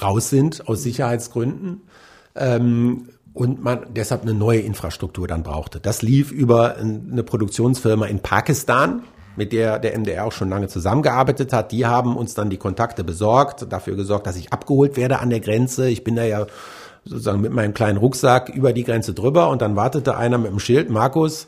raus 0.00 0.30
sind, 0.30 0.68
aus 0.68 0.82
Sicherheitsgründen. 0.82 1.82
Ähm, 2.36 3.08
und 3.32 3.62
man 3.62 3.86
deshalb 3.94 4.22
eine 4.22 4.34
neue 4.34 4.60
Infrastruktur 4.60 5.28
dann 5.28 5.44
brauchte. 5.44 5.78
Das 5.80 6.02
lief 6.02 6.32
über 6.32 6.76
eine 6.76 7.22
Produktionsfirma 7.22 8.06
in 8.06 8.18
Pakistan, 8.20 9.02
mit 9.36 9.52
der 9.52 9.78
der 9.78 9.96
MDR 9.96 10.26
auch 10.26 10.32
schon 10.32 10.48
lange 10.48 10.66
zusammengearbeitet 10.66 11.52
hat. 11.52 11.70
Die 11.70 11.86
haben 11.86 12.16
uns 12.16 12.34
dann 12.34 12.50
die 12.50 12.56
Kontakte 12.56 13.04
besorgt, 13.04 13.72
dafür 13.72 13.94
gesorgt, 13.94 14.26
dass 14.26 14.36
ich 14.36 14.52
abgeholt 14.52 14.96
werde 14.96 15.20
an 15.20 15.30
der 15.30 15.38
Grenze. 15.38 15.88
Ich 15.88 16.02
bin 16.02 16.16
da 16.16 16.24
ja 16.24 16.46
sozusagen 17.04 17.40
mit 17.40 17.52
meinem 17.52 17.72
kleinen 17.72 17.98
Rucksack 17.98 18.48
über 18.48 18.72
die 18.72 18.84
Grenze 18.84 19.14
drüber 19.14 19.48
und 19.48 19.62
dann 19.62 19.76
wartete 19.76 20.16
einer 20.16 20.36
mit 20.36 20.50
dem 20.50 20.58
Schild, 20.58 20.90
Markus, 20.90 21.46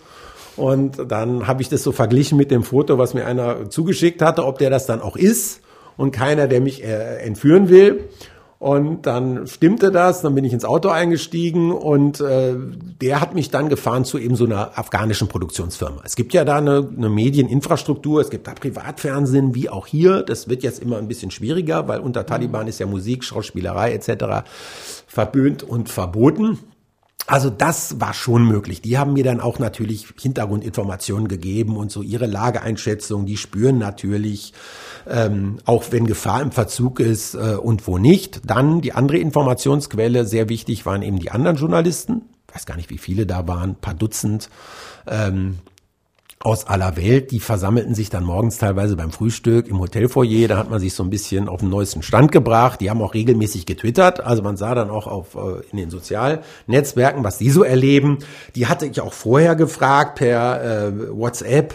und 0.56 1.10
dann 1.10 1.46
habe 1.46 1.62
ich 1.62 1.68
das 1.68 1.82
so 1.82 1.92
verglichen 1.92 2.36
mit 2.36 2.50
dem 2.50 2.62
Foto, 2.62 2.98
was 2.98 3.14
mir 3.14 3.26
einer 3.26 3.70
zugeschickt 3.70 4.22
hatte, 4.22 4.44
ob 4.44 4.58
der 4.58 4.70
das 4.70 4.86
dann 4.86 5.00
auch 5.00 5.16
ist 5.16 5.60
und 5.96 6.10
keiner, 6.10 6.48
der 6.48 6.60
mich 6.60 6.82
äh, 6.84 7.18
entführen 7.18 7.68
will. 7.68 8.08
Und 8.62 9.06
dann 9.06 9.48
stimmte 9.48 9.90
das, 9.90 10.22
dann 10.22 10.36
bin 10.36 10.44
ich 10.44 10.52
ins 10.52 10.64
Auto 10.64 10.88
eingestiegen 10.88 11.72
und 11.72 12.20
äh, 12.20 12.54
der 13.00 13.20
hat 13.20 13.34
mich 13.34 13.50
dann 13.50 13.68
gefahren 13.68 14.04
zu 14.04 14.18
eben 14.18 14.36
so 14.36 14.44
einer 14.44 14.78
afghanischen 14.78 15.26
Produktionsfirma. 15.26 16.02
Es 16.04 16.14
gibt 16.14 16.32
ja 16.32 16.44
da 16.44 16.58
eine, 16.58 16.88
eine 16.96 17.08
Medieninfrastruktur, 17.08 18.20
es 18.20 18.30
gibt 18.30 18.46
da 18.46 18.52
Privatfernsehen 18.52 19.56
wie 19.56 19.68
auch 19.68 19.88
hier. 19.88 20.22
Das 20.22 20.48
wird 20.48 20.62
jetzt 20.62 20.80
immer 20.80 20.98
ein 20.98 21.08
bisschen 21.08 21.32
schwieriger, 21.32 21.88
weil 21.88 21.98
unter 21.98 22.24
Taliban 22.24 22.68
ist 22.68 22.78
ja 22.78 22.86
Musik, 22.86 23.24
Schauspielerei 23.24 23.94
etc. 23.94 24.48
verböhnt 25.08 25.64
und 25.64 25.88
verboten. 25.88 26.60
Also 27.26 27.50
das 27.50 28.00
war 28.00 28.14
schon 28.14 28.44
möglich. 28.46 28.82
Die 28.82 28.98
haben 28.98 29.12
mir 29.12 29.24
dann 29.24 29.40
auch 29.40 29.58
natürlich 29.58 30.08
Hintergrundinformationen 30.20 31.28
gegeben 31.28 31.76
und 31.76 31.90
so 31.90 32.02
ihre 32.02 32.26
Lageeinschätzung. 32.26 33.26
Die 33.26 33.36
spüren 33.36 33.78
natürlich, 33.78 34.52
ähm, 35.08 35.58
auch 35.64 35.84
wenn 35.90 36.06
Gefahr 36.06 36.42
im 36.42 36.52
Verzug 36.52 37.00
ist 37.00 37.34
äh, 37.34 37.54
und 37.54 37.86
wo 37.86 37.98
nicht. 37.98 38.40
Dann 38.44 38.80
die 38.80 38.92
andere 38.92 39.18
Informationsquelle, 39.18 40.26
sehr 40.26 40.48
wichtig, 40.48 40.84
waren 40.84 41.02
eben 41.02 41.20
die 41.20 41.30
anderen 41.30 41.56
Journalisten. 41.56 42.22
Ich 42.48 42.56
weiß 42.56 42.66
gar 42.66 42.76
nicht, 42.76 42.90
wie 42.90 42.98
viele 42.98 43.24
da 43.24 43.46
waren, 43.46 43.76
paar 43.76 43.94
Dutzend. 43.94 44.50
Ähm, 45.06 45.58
aus 46.44 46.66
aller 46.66 46.96
Welt, 46.96 47.30
die 47.30 47.40
versammelten 47.40 47.94
sich 47.94 48.10
dann 48.10 48.24
morgens 48.24 48.58
teilweise 48.58 48.96
beim 48.96 49.12
Frühstück 49.12 49.68
im 49.68 49.78
Hotelfoyer, 49.78 50.48
da 50.48 50.56
hat 50.56 50.70
man 50.70 50.80
sich 50.80 50.94
so 50.94 51.02
ein 51.02 51.10
bisschen 51.10 51.48
auf 51.48 51.60
den 51.60 51.68
neuesten 51.68 52.02
Stand 52.02 52.32
gebracht, 52.32 52.80
die 52.80 52.90
haben 52.90 53.00
auch 53.00 53.14
regelmäßig 53.14 53.64
getwittert, 53.64 54.20
also 54.20 54.42
man 54.42 54.56
sah 54.56 54.74
dann 54.74 54.90
auch 54.90 55.06
auf, 55.06 55.34
äh, 55.36 55.62
in 55.70 55.78
den 55.78 55.90
Sozialnetzwerken, 55.90 57.22
was 57.22 57.38
die 57.38 57.50
so 57.50 57.62
erleben. 57.62 58.18
Die 58.56 58.66
hatte 58.66 58.86
ich 58.86 59.00
auch 59.00 59.12
vorher 59.12 59.54
gefragt 59.54 60.16
per 60.18 60.62
äh, 60.88 61.16
WhatsApp, 61.16 61.74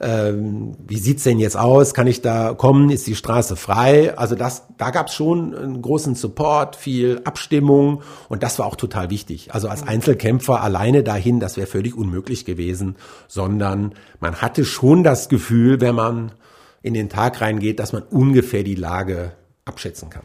ähm, 0.00 0.76
wie 0.86 0.98
sieht's 0.98 1.24
denn 1.24 1.38
jetzt 1.38 1.56
aus? 1.56 1.94
Kann 1.94 2.06
ich 2.06 2.22
da 2.22 2.54
kommen? 2.54 2.90
Ist 2.90 3.06
die 3.06 3.14
Straße 3.14 3.56
frei? 3.56 4.16
Also 4.16 4.34
das, 4.34 4.64
da 4.78 4.90
gab's 4.90 5.14
schon 5.14 5.54
einen 5.54 5.82
großen 5.82 6.14
Support, 6.14 6.76
viel 6.76 7.20
Abstimmung 7.24 8.02
und 8.28 8.42
das 8.42 8.58
war 8.58 8.66
auch 8.66 8.76
total 8.76 9.10
wichtig. 9.10 9.54
Also 9.54 9.68
als 9.68 9.82
Einzelkämpfer 9.82 10.62
alleine 10.62 11.02
dahin, 11.02 11.40
das 11.40 11.56
wäre 11.56 11.66
völlig 11.66 11.96
unmöglich 11.96 12.44
gewesen, 12.44 12.96
sondern 13.28 13.94
man 14.20 14.36
hatte 14.36 14.64
schon 14.64 15.02
das 15.04 15.28
Gefühl, 15.28 15.80
wenn 15.80 15.94
man 15.94 16.32
in 16.82 16.94
den 16.94 17.08
Tag 17.08 17.40
reingeht, 17.40 17.80
dass 17.80 17.92
man 17.92 18.02
ungefähr 18.02 18.62
die 18.62 18.74
Lage 18.74 19.32
abschätzen 19.64 20.10
kann. 20.10 20.22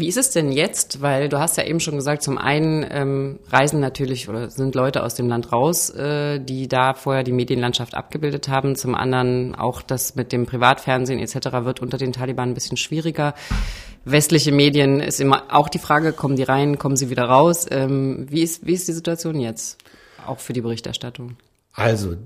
Wie 0.00 0.08
ist 0.08 0.16
es 0.16 0.30
denn 0.30 0.50
jetzt? 0.50 1.02
Weil 1.02 1.28
du 1.28 1.38
hast 1.38 1.58
ja 1.58 1.64
eben 1.64 1.78
schon 1.78 1.96
gesagt, 1.96 2.22
zum 2.22 2.38
einen 2.38 2.86
ähm, 2.90 3.38
reisen 3.50 3.80
natürlich 3.80 4.30
oder 4.30 4.48
sind 4.48 4.74
Leute 4.74 5.02
aus 5.02 5.14
dem 5.14 5.28
Land 5.28 5.52
raus, 5.52 5.90
äh, 5.90 6.40
die 6.40 6.68
da 6.68 6.94
vorher 6.94 7.22
die 7.22 7.32
Medienlandschaft 7.32 7.94
abgebildet 7.94 8.48
haben. 8.48 8.76
Zum 8.76 8.94
anderen 8.94 9.54
auch 9.54 9.82
das 9.82 10.16
mit 10.16 10.32
dem 10.32 10.46
Privatfernsehen 10.46 11.20
etc. 11.20 11.64
wird 11.64 11.82
unter 11.82 11.98
den 11.98 12.12
Taliban 12.12 12.48
ein 12.48 12.54
bisschen 12.54 12.78
schwieriger. 12.78 13.34
Westliche 14.06 14.52
Medien 14.52 15.00
ist 15.00 15.20
immer 15.20 15.54
auch 15.54 15.68
die 15.68 15.78
Frage, 15.78 16.14
kommen 16.14 16.36
die 16.36 16.44
rein, 16.44 16.78
kommen 16.78 16.96
sie 16.96 17.10
wieder 17.10 17.24
raus? 17.24 17.66
Ähm, 17.70 18.26
wie, 18.30 18.42
ist, 18.42 18.66
wie 18.66 18.72
ist 18.72 18.88
die 18.88 18.92
Situation 18.92 19.38
jetzt? 19.38 19.76
Auch 20.26 20.38
für 20.38 20.54
die 20.54 20.62
Berichterstattung. 20.62 21.36
Also, 21.74 22.16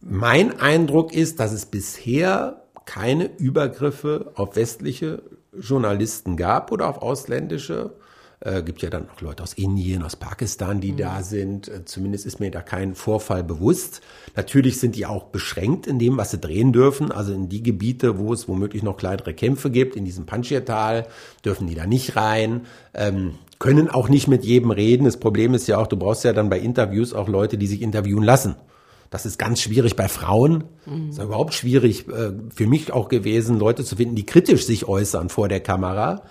mein 0.00 0.60
Eindruck 0.60 1.12
ist, 1.12 1.40
dass 1.40 1.52
es 1.52 1.66
bisher 1.66 2.62
keine 2.84 3.24
Übergriffe 3.38 4.30
auf 4.36 4.54
westliche 4.54 5.22
Journalisten 5.60 6.36
gab 6.36 6.72
oder 6.72 6.88
auf 6.88 7.02
ausländische. 7.02 7.92
Äh, 8.40 8.62
gibt 8.62 8.82
ja 8.82 8.90
dann 8.90 9.08
auch 9.08 9.20
Leute 9.22 9.42
aus 9.42 9.54
Indien, 9.54 10.02
aus 10.02 10.16
Pakistan, 10.16 10.80
die 10.80 10.92
mhm. 10.92 10.96
da 10.98 11.22
sind. 11.22 11.68
Äh, 11.68 11.84
zumindest 11.84 12.26
ist 12.26 12.40
mir 12.40 12.50
da 12.50 12.60
kein 12.60 12.94
Vorfall 12.94 13.42
bewusst. 13.42 14.02
Natürlich 14.36 14.78
sind 14.78 14.96
die 14.96 15.06
auch 15.06 15.24
beschränkt 15.24 15.86
in 15.86 15.98
dem, 15.98 16.18
was 16.18 16.32
sie 16.32 16.38
drehen 16.38 16.72
dürfen. 16.72 17.10
Also 17.10 17.32
in 17.32 17.48
die 17.48 17.62
Gebiete, 17.62 18.18
wo 18.18 18.34
es 18.34 18.46
womöglich 18.46 18.82
noch 18.82 18.98
kleinere 18.98 19.32
Kämpfe 19.32 19.70
gibt, 19.70 19.96
in 19.96 20.04
diesem 20.04 20.26
Panjshir-Tal, 20.26 21.06
dürfen 21.44 21.66
die 21.68 21.74
da 21.74 21.86
nicht 21.86 22.16
rein. 22.16 22.66
Ähm, 22.92 23.36
können 23.58 23.88
auch 23.88 24.10
nicht 24.10 24.28
mit 24.28 24.44
jedem 24.44 24.72
reden. 24.72 25.04
Das 25.04 25.16
Problem 25.16 25.54
ist 25.54 25.66
ja 25.66 25.78
auch, 25.78 25.86
du 25.86 25.96
brauchst 25.96 26.24
ja 26.24 26.34
dann 26.34 26.50
bei 26.50 26.58
Interviews 26.58 27.14
auch 27.14 27.28
Leute, 27.28 27.56
die 27.56 27.66
sich 27.66 27.80
interviewen 27.80 28.22
lassen. 28.22 28.56
Das 29.14 29.26
ist 29.26 29.38
ganz 29.38 29.60
schwierig 29.60 29.94
bei 29.94 30.08
Frauen. 30.08 30.64
Mhm. 30.86 31.10
ist 31.10 31.22
überhaupt 31.22 31.54
schwierig 31.54 32.08
äh, 32.08 32.32
für 32.52 32.66
mich 32.66 32.90
auch 32.90 33.08
gewesen, 33.08 33.60
Leute 33.60 33.84
zu 33.84 33.94
finden, 33.94 34.16
die 34.16 34.26
kritisch 34.26 34.66
sich 34.66 34.88
äußern 34.88 35.28
vor 35.28 35.46
der 35.46 35.60
Kamera. 35.60 36.22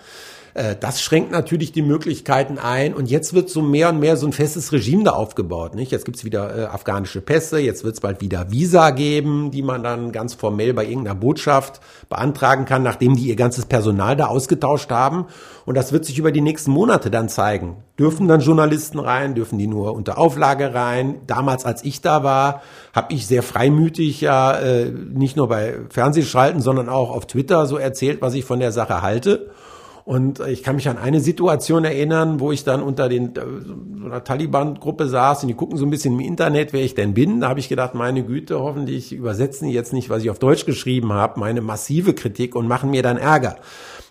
Äh, 0.54 0.76
das 0.78 1.02
schränkt 1.02 1.32
natürlich 1.32 1.72
die 1.72 1.82
Möglichkeiten 1.82 2.58
ein. 2.58 2.94
Und 2.94 3.10
jetzt 3.10 3.34
wird 3.34 3.50
so 3.50 3.60
mehr 3.60 3.90
und 3.90 3.98
mehr 3.98 4.16
so 4.16 4.26
ein 4.26 4.32
festes 4.32 4.72
Regime 4.72 5.04
da 5.04 5.10
aufgebaut. 5.10 5.74
Nicht? 5.74 5.90
Jetzt 5.90 6.04
gibt's 6.04 6.24
wieder 6.24 6.56
äh, 6.56 6.64
afghanische 6.64 7.20
Pässe, 7.20 7.58
jetzt 7.58 7.84
wird's 7.84 8.00
bald 8.00 8.20
wieder 8.20 8.50
Visa 8.50 8.90
geben, 8.90 9.50
die 9.50 9.62
man 9.62 9.82
dann 9.82 10.12
ganz 10.12 10.34
formell 10.34 10.72
bei 10.72 10.84
irgendeiner 10.86 11.16
Botschaft 11.16 11.80
beantragen 12.08 12.64
kann, 12.64 12.82
nachdem 12.82 13.16
die 13.16 13.28
ihr 13.28 13.36
ganzes 13.36 13.66
Personal 13.66 14.16
da 14.16 14.26
ausgetauscht 14.26 14.90
haben. 14.90 15.26
Und 15.66 15.76
das 15.76 15.92
wird 15.92 16.04
sich 16.04 16.18
über 16.18 16.30
die 16.30 16.40
nächsten 16.40 16.70
Monate 16.70 17.10
dann 17.10 17.28
zeigen. 17.28 17.76
Dürfen 17.98 18.28
dann 18.28 18.40
Journalisten 18.40 18.98
rein? 18.98 19.34
Dürfen 19.34 19.58
die 19.58 19.66
nur 19.66 19.94
unter 19.94 20.18
Auflage 20.18 20.74
rein? 20.74 21.20
Damals, 21.26 21.64
als 21.64 21.84
ich 21.84 22.00
da 22.00 22.22
war, 22.22 22.62
habe 22.92 23.12
ich 23.12 23.26
sehr 23.26 23.42
freimütig 23.42 24.20
ja 24.20 24.52
äh, 24.52 24.90
nicht 24.90 25.36
nur 25.36 25.48
bei 25.48 25.76
Fernsehschalten, 25.90 26.60
sondern 26.60 26.88
auch 26.88 27.10
auf 27.10 27.26
Twitter 27.26 27.66
so 27.66 27.76
erzählt, 27.76 28.20
was 28.20 28.34
ich 28.34 28.44
von 28.44 28.60
der 28.60 28.72
Sache 28.72 29.02
halte. 29.02 29.50
Und 30.04 30.40
ich 30.40 30.62
kann 30.62 30.76
mich 30.76 30.88
an 30.88 30.98
eine 30.98 31.20
Situation 31.20 31.84
erinnern, 31.84 32.38
wo 32.38 32.52
ich 32.52 32.62
dann 32.62 32.82
unter 32.82 33.08
den, 33.08 33.34
äh, 33.36 33.40
so 33.64 33.74
einer 34.04 34.22
Taliban-Gruppe 34.22 35.08
saß 35.08 35.42
und 35.42 35.48
die 35.48 35.54
gucken 35.54 35.78
so 35.78 35.86
ein 35.86 35.90
bisschen 35.90 36.14
im 36.14 36.20
Internet, 36.20 36.74
wer 36.74 36.82
ich 36.82 36.94
denn 36.94 37.14
bin. 37.14 37.40
Da 37.40 37.48
habe 37.48 37.60
ich 37.60 37.70
gedacht, 37.70 37.94
meine 37.94 38.22
Güte, 38.22 38.60
hoffentlich 38.60 39.12
übersetzen 39.12 39.68
die 39.68 39.74
jetzt 39.74 39.94
nicht, 39.94 40.10
was 40.10 40.22
ich 40.22 40.28
auf 40.28 40.38
Deutsch 40.38 40.66
geschrieben 40.66 41.14
habe, 41.14 41.40
meine 41.40 41.62
massive 41.62 42.12
Kritik 42.12 42.54
und 42.54 42.68
machen 42.68 42.90
mir 42.90 43.02
dann 43.02 43.16
Ärger. 43.16 43.56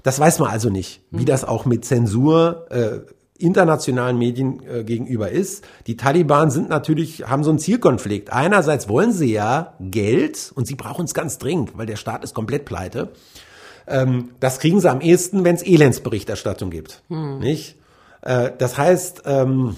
Das 0.02 0.20
weiß 0.20 0.40
man 0.40 0.50
also 0.50 0.72
nicht, 0.72 1.02
wie 1.12 1.22
mhm. 1.22 1.28
das 1.28 1.46
auch 1.46 1.66
mit 1.66 1.86
Zensur 1.86 2.66
äh, 2.72 3.02
internationalen 3.38 4.18
Medien 4.18 4.62
äh, 4.68 4.84
gegenüber 4.84 5.30
ist. 5.30 5.64
Die 5.86 5.98
Taliban 5.98 6.50
sind 6.50 6.70
natürlich, 6.70 7.30
haben 7.30 7.44
so 7.44 7.50
einen 7.50 7.60
Zielkonflikt. 7.60 8.32
Einerseits 8.32 8.90
wollen 8.90 9.12
sie 9.12 9.32
ja 9.32 9.76
Geld 9.80 10.52
und 10.56 10.66
sie 10.66 10.76
brauchen 10.76 11.06
es 11.06 11.14
ganz 11.14 11.38
dringend, 11.38 11.78
weil 11.78 11.86
der 11.86 11.98
Staat 11.98 12.24
ist 12.24 12.34
komplett 12.34 12.66
pleite. 12.66 13.12
Ähm, 13.88 14.30
das 14.40 14.60
kriegen 14.60 14.80
sie 14.80 14.90
am 14.90 15.02
ehesten, 15.02 15.44
wenn 15.44 15.56
es 15.56 15.64
Elendsberichterstattung 15.64 16.70
gibt. 16.70 17.04
Hm. 17.10 17.40
Nicht? 17.40 17.76
Äh, 18.22 18.52
das 18.58 18.78
heißt, 18.78 19.24
ähm, 19.26 19.76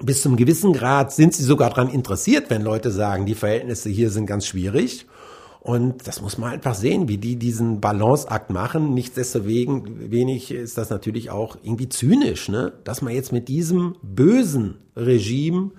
bis 0.00 0.22
zum 0.22 0.36
gewissen 0.36 0.72
Grad 0.72 1.12
sind 1.12 1.34
sie 1.34 1.44
sogar 1.44 1.70
daran 1.70 1.88
interessiert, 1.88 2.50
wenn 2.50 2.62
Leute 2.62 2.90
sagen, 2.90 3.26
die 3.26 3.34
Verhältnisse 3.34 3.90
hier 3.90 4.10
sind 4.10 4.26
ganz 4.26 4.46
schwierig. 4.46 5.06
Und 5.60 6.06
das 6.06 6.20
muss 6.20 6.36
man 6.36 6.52
einfach 6.52 6.74
sehen, 6.74 7.08
wie 7.08 7.16
die 7.16 7.36
diesen 7.36 7.80
Balanceakt 7.80 8.50
machen. 8.50 8.92
Nichtsdestoweniger 8.92 10.10
wenig 10.10 10.50
ist 10.50 10.76
das 10.76 10.90
natürlich 10.90 11.30
auch 11.30 11.56
irgendwie 11.62 11.88
zynisch, 11.88 12.50
ne? 12.50 12.74
dass 12.84 13.00
man 13.00 13.14
jetzt 13.14 13.32
mit 13.32 13.48
diesem 13.48 13.96
bösen 14.02 14.76
Regime, 14.94 15.70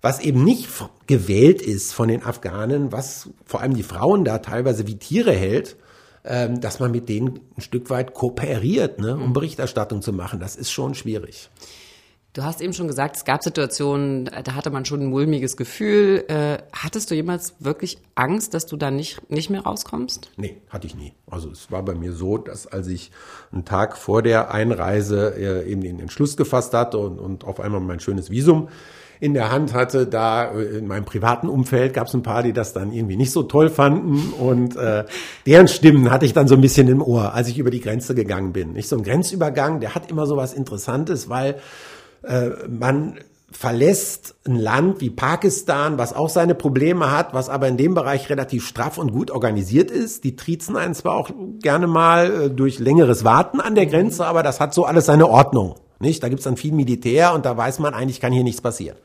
was 0.00 0.20
eben 0.20 0.44
nicht 0.44 0.68
gewählt 1.08 1.60
ist 1.60 1.92
von 1.92 2.06
den 2.06 2.22
Afghanen, 2.22 2.92
was 2.92 3.30
vor 3.44 3.60
allem 3.60 3.74
die 3.74 3.82
Frauen 3.82 4.24
da 4.24 4.38
teilweise 4.38 4.86
wie 4.86 4.96
Tiere 4.96 5.32
hält, 5.32 5.76
ähm, 6.24 6.60
dass 6.60 6.80
man 6.80 6.90
mit 6.90 7.08
denen 7.08 7.40
ein 7.56 7.60
Stück 7.60 7.90
weit 7.90 8.14
kooperiert, 8.14 9.00
ne, 9.00 9.14
um 9.14 9.28
mhm. 9.28 9.32
Berichterstattung 9.32 10.02
zu 10.02 10.12
machen. 10.12 10.40
Das 10.40 10.56
ist 10.56 10.70
schon 10.70 10.94
schwierig. 10.94 11.50
Du 12.32 12.44
hast 12.44 12.60
eben 12.60 12.72
schon 12.72 12.86
gesagt, 12.86 13.16
es 13.16 13.24
gab 13.24 13.42
Situationen, 13.42 14.26
da 14.26 14.54
hatte 14.54 14.70
man 14.70 14.84
schon 14.84 15.00
ein 15.00 15.06
mulmiges 15.06 15.56
Gefühl. 15.56 16.24
Äh, 16.28 16.58
hattest 16.72 17.10
du 17.10 17.16
jemals 17.16 17.54
wirklich 17.58 17.98
Angst, 18.14 18.54
dass 18.54 18.66
du 18.66 18.76
da 18.76 18.92
nicht, 18.92 19.28
nicht 19.30 19.50
mehr 19.50 19.62
rauskommst? 19.62 20.30
Nee, 20.36 20.60
hatte 20.68 20.86
ich 20.86 20.94
nie. 20.94 21.12
Also 21.28 21.50
es 21.50 21.72
war 21.72 21.82
bei 21.84 21.96
mir 21.96 22.12
so, 22.12 22.38
dass 22.38 22.68
als 22.68 22.86
ich 22.86 23.10
einen 23.50 23.64
Tag 23.64 23.96
vor 23.96 24.22
der 24.22 24.52
Einreise 24.52 25.34
äh, 25.36 25.68
eben 25.68 25.80
den 25.80 25.98
Entschluss 25.98 26.36
gefasst 26.36 26.72
hatte 26.72 26.98
und, 26.98 27.18
und 27.18 27.42
auf 27.42 27.58
einmal 27.58 27.80
mein 27.80 27.98
schönes 27.98 28.30
Visum 28.30 28.68
in 29.20 29.34
der 29.34 29.52
Hand 29.52 29.74
hatte. 29.74 30.06
Da 30.06 30.50
äh, 30.50 30.78
in 30.78 30.88
meinem 30.88 31.04
privaten 31.04 31.48
Umfeld 31.48 31.94
gab 31.94 32.08
es 32.08 32.14
ein 32.14 32.22
paar, 32.22 32.42
die 32.42 32.52
das 32.52 32.72
dann 32.72 32.92
irgendwie 32.92 33.16
nicht 33.16 33.30
so 33.30 33.42
toll 33.42 33.68
fanden 33.68 34.32
und 34.38 34.76
äh, 34.76 35.04
deren 35.46 35.68
Stimmen 35.68 36.10
hatte 36.10 36.26
ich 36.26 36.32
dann 36.32 36.48
so 36.48 36.54
ein 36.54 36.60
bisschen 36.60 36.88
im 36.88 37.02
Ohr, 37.02 37.34
als 37.34 37.48
ich 37.48 37.58
über 37.58 37.70
die 37.70 37.80
Grenze 37.80 38.14
gegangen 38.14 38.52
bin. 38.52 38.72
Nicht 38.72 38.88
so 38.88 38.96
ein 38.96 39.04
Grenzübergang, 39.04 39.80
der 39.80 39.94
hat 39.94 40.10
immer 40.10 40.26
so 40.26 40.36
was 40.36 40.54
Interessantes, 40.54 41.28
weil 41.28 41.56
äh, 42.22 42.50
man 42.68 43.18
verlässt 43.52 44.36
ein 44.46 44.54
Land 44.54 45.00
wie 45.00 45.10
Pakistan, 45.10 45.98
was 45.98 46.14
auch 46.14 46.28
seine 46.28 46.54
Probleme 46.54 47.10
hat, 47.10 47.34
was 47.34 47.48
aber 47.48 47.66
in 47.66 47.76
dem 47.76 47.94
Bereich 47.94 48.30
relativ 48.30 48.66
straff 48.66 48.96
und 48.96 49.10
gut 49.10 49.30
organisiert 49.30 49.90
ist. 49.90 50.22
Die 50.24 50.36
triezen 50.36 50.76
einen 50.76 50.94
zwar 50.94 51.16
auch 51.16 51.30
gerne 51.60 51.86
mal 51.86 52.44
äh, 52.44 52.50
durch 52.50 52.78
längeres 52.78 53.24
Warten 53.24 53.60
an 53.60 53.74
der 53.74 53.86
Grenze, 53.86 54.24
aber 54.24 54.42
das 54.42 54.60
hat 54.60 54.72
so 54.72 54.84
alles 54.84 55.06
seine 55.06 55.28
Ordnung. 55.28 55.74
Nicht? 56.00 56.22
Da 56.22 56.28
gibt's 56.28 56.44
dann 56.44 56.56
viel 56.56 56.72
Militär 56.72 57.34
und 57.34 57.44
da 57.46 57.56
weiß 57.56 57.78
man, 57.78 57.94
eigentlich 57.94 58.20
kann 58.20 58.32
hier 58.32 58.42
nichts 58.42 58.60
passieren. 58.60 58.96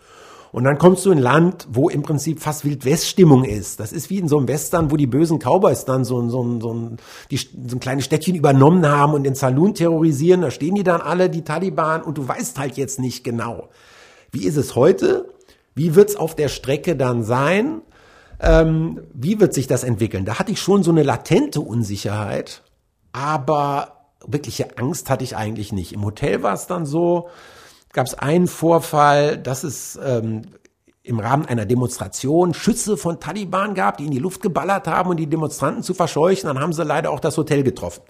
Und 0.52 0.64
dann 0.64 0.78
kommst 0.78 1.06
du 1.06 1.12
in 1.12 1.18
ein 1.18 1.22
Land, 1.22 1.68
wo 1.70 1.90
im 1.90 2.02
Prinzip 2.02 2.40
fast 2.40 2.64
Wildwest-Stimmung 2.64 3.44
ist. 3.44 3.82
Das 3.82 3.92
ist 3.92 4.10
wie 4.10 4.20
in 4.20 4.30
so 4.30 4.38
einem 4.38 4.48
Western, 4.48 4.90
wo 4.90 4.96
die 4.96 5.06
bösen 5.06 5.38
Cowboys 5.38 5.84
dann 5.84 6.06
so, 6.06 6.30
so, 6.30 6.60
so, 6.62 6.74
ein, 6.74 6.98
die, 7.30 7.36
so 7.36 7.76
ein 7.76 7.82
kleines 7.82 8.06
Städtchen 8.06 8.36
übernommen 8.36 8.88
haben 8.88 9.14
und 9.14 9.24
den 9.24 9.36
Saloon 9.36 9.74
terrorisieren. 9.74 10.40
Da 10.40 10.52
stehen 10.52 10.76
die 10.76 10.84
dann 10.84 11.02
alle, 11.02 11.30
die 11.30 11.42
Taliban, 11.42 12.02
und 12.04 12.18
du 12.18 12.26
weißt 12.26 12.58
halt 12.58 12.78
jetzt 12.78 13.00
nicht 13.00 13.26
genau, 13.26 13.68
wie 14.32 14.46
ist 14.46 14.56
es 14.56 14.76
heute? 14.76 15.28
Wie 15.74 15.94
wird's 15.94 16.16
auf 16.16 16.36
der 16.36 16.48
Strecke 16.48 16.96
dann 16.96 17.24
sein? 17.24 17.82
Ähm, 18.40 19.02
wie 19.14 19.42
wird 19.42 19.54
sich 19.54 19.68
das 19.68 19.84
entwickeln? 19.84 20.24
Da 20.24 20.40
hatte 20.40 20.54
ich 20.54 20.62
schon 20.62 20.84
so 20.84 20.92
eine 20.92 21.04
latente 21.04 21.60
Unsicherheit, 21.60 22.64
aber 23.12 23.95
wirkliche 24.28 24.78
Angst 24.78 25.10
hatte 25.10 25.24
ich 25.24 25.36
eigentlich 25.36 25.72
nicht. 25.72 25.94
Im 25.94 26.04
Hotel 26.04 26.44
war 26.44 26.54
es 26.54 26.68
dann 26.68 26.86
so, 26.86 27.30
gab 27.94 28.08
es 28.08 28.14
einen 28.16 28.48
Vorfall, 28.48 29.38
dass 29.38 29.64
es 29.64 30.00
ähm, 30.04 30.44
im 31.04 31.20
Rahmen 31.20 31.46
einer 31.46 31.66
Demonstration 31.66 32.54
Schüsse 32.54 32.98
von 32.98 33.20
Taliban 33.20 33.76
gab, 33.76 33.98
die 33.98 34.06
in 34.06 34.12
die 34.12 34.20
Luft 34.20 34.42
geballert 34.42 34.88
haben 34.88 35.12
und 35.12 35.18
die 35.18 35.28
Demonstranten 35.28 35.84
zu 35.84 35.94
verscheuchen. 35.94 36.48
Dann 36.48 36.60
haben 36.60 36.74
sie 36.74 36.84
leider 36.84 37.12
auch 37.12 37.20
das 37.20 37.38
Hotel 37.38 37.64
getroffen. 37.64 38.02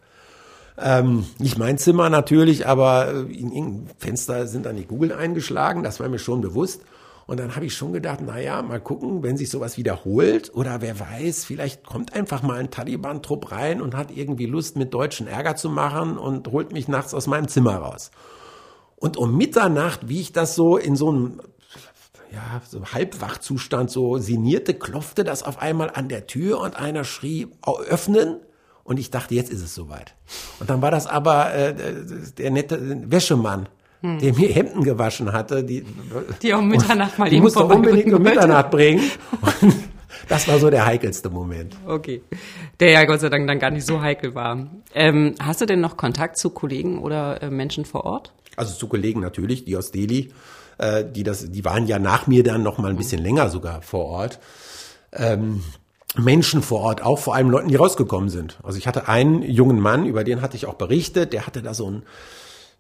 Ähm, 0.78 1.26
nicht 1.40 1.58
mein 1.58 1.78
Zimmer 1.78 2.10
natürlich, 2.10 2.68
aber 2.68 3.08
äh, 3.08 3.20
in 3.22 3.52
irgendeinem 3.52 3.88
Fenster 3.98 4.48
sind 4.48 4.66
dann 4.66 4.76
die 4.76 4.86
Kugeln 4.86 5.12
eingeschlagen. 5.12 5.84
Das 5.84 6.00
war 6.00 6.10
mir 6.10 6.20
schon 6.20 6.42
bewusst. 6.42 6.82
Und 7.28 7.40
dann 7.40 7.56
habe 7.56 7.66
ich 7.66 7.76
schon 7.76 7.92
gedacht, 7.92 8.20
na 8.24 8.40
ja, 8.40 8.62
mal 8.62 8.80
gucken, 8.80 9.24
wenn 9.24 9.36
sich 9.36 9.50
sowas 9.50 9.78
wiederholt 9.78 10.54
oder 10.54 10.82
wer 10.82 11.00
weiß, 11.00 11.46
vielleicht 11.46 11.84
kommt 11.84 12.14
einfach 12.14 12.44
mal 12.44 12.60
ein 12.60 12.70
Taliban-Trupp 12.70 13.52
rein 13.52 13.82
und 13.82 13.96
hat 13.96 14.12
irgendwie 14.12 14.46
Lust, 14.46 14.78
mit 14.78 14.94
Deutschen 14.94 15.28
Ärger 15.28 15.56
zu 15.56 15.70
machen 15.70 16.18
und 16.18 16.48
holt 16.52 16.72
mich 16.72 16.88
nachts 16.88 17.14
aus 17.14 17.26
meinem 17.26 17.48
Zimmer 17.48 17.78
raus. 17.78 18.12
Und 18.96 19.18
um 19.18 19.36
Mitternacht, 19.36 20.08
wie 20.08 20.22
ich 20.22 20.34
das 20.34 20.56
so 20.56 20.78
in 20.78 20.96
so 20.96 21.10
einem 21.10 21.42
ja, 22.32 22.62
so 22.68 22.84
Halbwachzustand 22.86 23.90
so 23.90 24.18
sinnierte, 24.18 24.74
klopfte 24.74 25.24
das 25.24 25.44
auf 25.44 25.62
einmal 25.62 25.92
an 25.94 26.10
der 26.10 26.28
Tür 26.28 26.60
und 26.60 26.76
einer 26.76 27.04
schrie, 27.04 27.48
öffnen. 27.88 28.42
Und 28.84 29.00
ich 29.00 29.10
dachte, 29.10 29.34
jetzt 29.34 29.52
ist 29.52 29.64
es 29.64 29.74
soweit. 29.74 30.16
Und 30.60 30.70
dann 30.70 30.82
war 30.82 30.92
das 30.92 31.08
aber 31.08 31.54
äh, 31.56 31.74
der 32.38 32.52
nette 32.52 33.10
Wäschemann, 33.10 33.68
hm. 34.06 34.20
der 34.20 34.34
mir 34.34 34.50
Hemden 34.50 34.84
gewaschen 34.84 35.34
hatte. 35.34 35.64
Die, 35.64 35.84
die 36.42 36.54
um 36.54 36.68
Mitternacht 36.68 37.18
mal 37.18 37.30
die 37.30 37.40
musste 37.40 37.66
unbedingt 37.66 38.14
um 38.14 38.22
Mitternacht 38.22 38.72
bringen. 38.72 39.10
Und 39.62 39.76
das 40.30 40.48
war 40.48 40.60
so 40.60 40.70
der 40.70 40.86
heikelste 40.86 41.30
Moment. 41.30 41.76
Okay. 41.88 42.22
Der 42.80 42.92
ja 42.92 43.06
Gott 43.06 43.20
sei 43.20 43.30
Dank 43.30 43.48
dann 43.48 43.60
gar 43.60 43.72
nicht 43.72 43.86
so 43.86 44.02
heikel 44.02 44.36
war. 44.36 44.68
Ähm, 44.94 45.36
hast 45.42 45.62
du 45.62 45.66
denn 45.66 45.82
noch 45.82 45.98
Kontakt 45.98 46.38
zu 46.38 46.50
Kollegen 46.50 47.00
oder 47.00 47.42
äh, 47.42 47.50
Menschen 47.50 47.86
vor 47.86 48.06
Ort? 48.06 48.34
Also 48.56 48.74
zu 48.74 48.88
Kollegen 48.88 49.20
natürlich, 49.20 49.66
die 49.66 49.76
aus 49.76 49.92
Delhi, 49.92 50.30
äh, 50.78 51.04
die 51.04 51.24
das, 51.24 51.52
die 51.52 51.66
waren 51.66 51.88
ja 51.88 52.00
nach 52.00 52.28
mir 52.28 52.44
dann 52.44 52.64
noch 52.64 52.78
mal 52.78 52.90
ein 52.90 52.98
bisschen 52.98 53.22
länger 53.22 53.50
sogar 53.50 53.82
vor 53.82 54.06
Ort. 54.06 54.40
Ähm, 55.12 55.64
Menschen 56.18 56.62
vor 56.62 56.82
Ort, 56.82 57.02
auch 57.02 57.20
vor 57.20 57.36
allem 57.36 57.50
Leuten, 57.50 57.68
die 57.68 57.76
rausgekommen 57.76 58.30
sind. 58.30 58.58
Also 58.64 58.78
ich 58.78 58.88
hatte 58.88 59.08
einen 59.10 59.42
jungen 59.42 59.80
Mann, 59.80 60.06
über 60.06 60.24
den 60.24 60.42
hatte 60.42 60.56
ich 60.56 60.66
auch 60.66 60.76
berichtet, 60.76 61.34
der 61.34 61.46
hatte 61.46 61.62
da 61.62 61.74
so 61.74 61.90
ein 61.90 62.04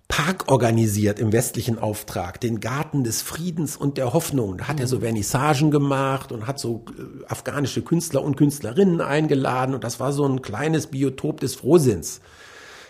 Park 0.08 0.52
organisiert 0.52 1.20
im 1.20 1.34
westlichen 1.34 1.80
Auftrag, 1.80 2.39
den 2.39 2.60
Garten 2.60 3.04
des 3.04 3.22
Friedens 3.22 3.76
und 3.76 3.98
der 3.98 4.13
Hoffnung. 4.13 4.58
Da 4.58 4.68
hat 4.68 4.80
er 4.80 4.88
so 4.88 5.00
Vernissagen 5.00 5.72
gemacht 5.72 6.32
und 6.32 6.48
hat 6.48 6.60
so 6.60 6.86
äh, 6.98 7.26
afghanische 7.28 7.82
Künstler 7.82 8.24
und 8.24 8.38
Künstlerinnen 8.38 9.02
eingeladen 9.02 9.74
und 9.74 9.84
das 9.84 10.00
war 10.00 10.13
so 10.13 10.26
ein 10.28 10.41
kleines 10.41 10.88
Biotop 10.88 11.39
des 11.39 11.56
Frohsinns 11.56 12.22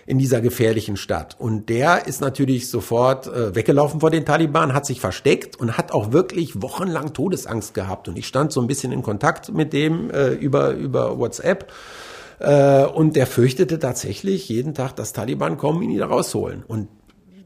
in 0.05 0.19
dieser 0.19 0.39
gefährlichen 0.39 0.97
Stadt. 0.97 1.35
Und 1.39 1.69
der 1.69 2.05
ist 2.05 2.21
natürlich 2.21 2.69
sofort 2.69 3.27
äh, 3.27 3.55
weggelaufen 3.55 4.01
vor 4.01 4.11
den 4.11 4.25
Taliban, 4.25 4.73
hat 4.73 4.85
sich 4.85 4.99
versteckt 4.99 5.59
und 5.59 5.77
hat 5.77 5.91
auch 5.91 6.11
wirklich 6.11 6.61
wochenlang 6.61 7.13
Todesangst 7.13 7.73
gehabt. 7.73 8.07
Und 8.07 8.17
ich 8.17 8.27
stand 8.27 8.51
so 8.51 8.61
ein 8.61 8.67
bisschen 8.67 8.91
in 8.91 9.01
Kontakt 9.01 9.51
mit 9.51 9.73
dem 9.73 10.11
äh, 10.11 10.29
über, 10.29 10.71
über 10.73 11.17
WhatsApp. 11.17 11.71
Äh, 12.39 12.85
und 12.85 13.15
der 13.15 13.25
fürchtete 13.25 13.79
tatsächlich 13.79 14.47
jeden 14.47 14.75
Tag, 14.75 14.95
dass 14.95 15.13
Taliban 15.13 15.57
kommen, 15.57 15.81
ihn 15.81 15.91
wieder 15.91 16.07
rausholen. 16.07 16.63
Und 16.67 16.87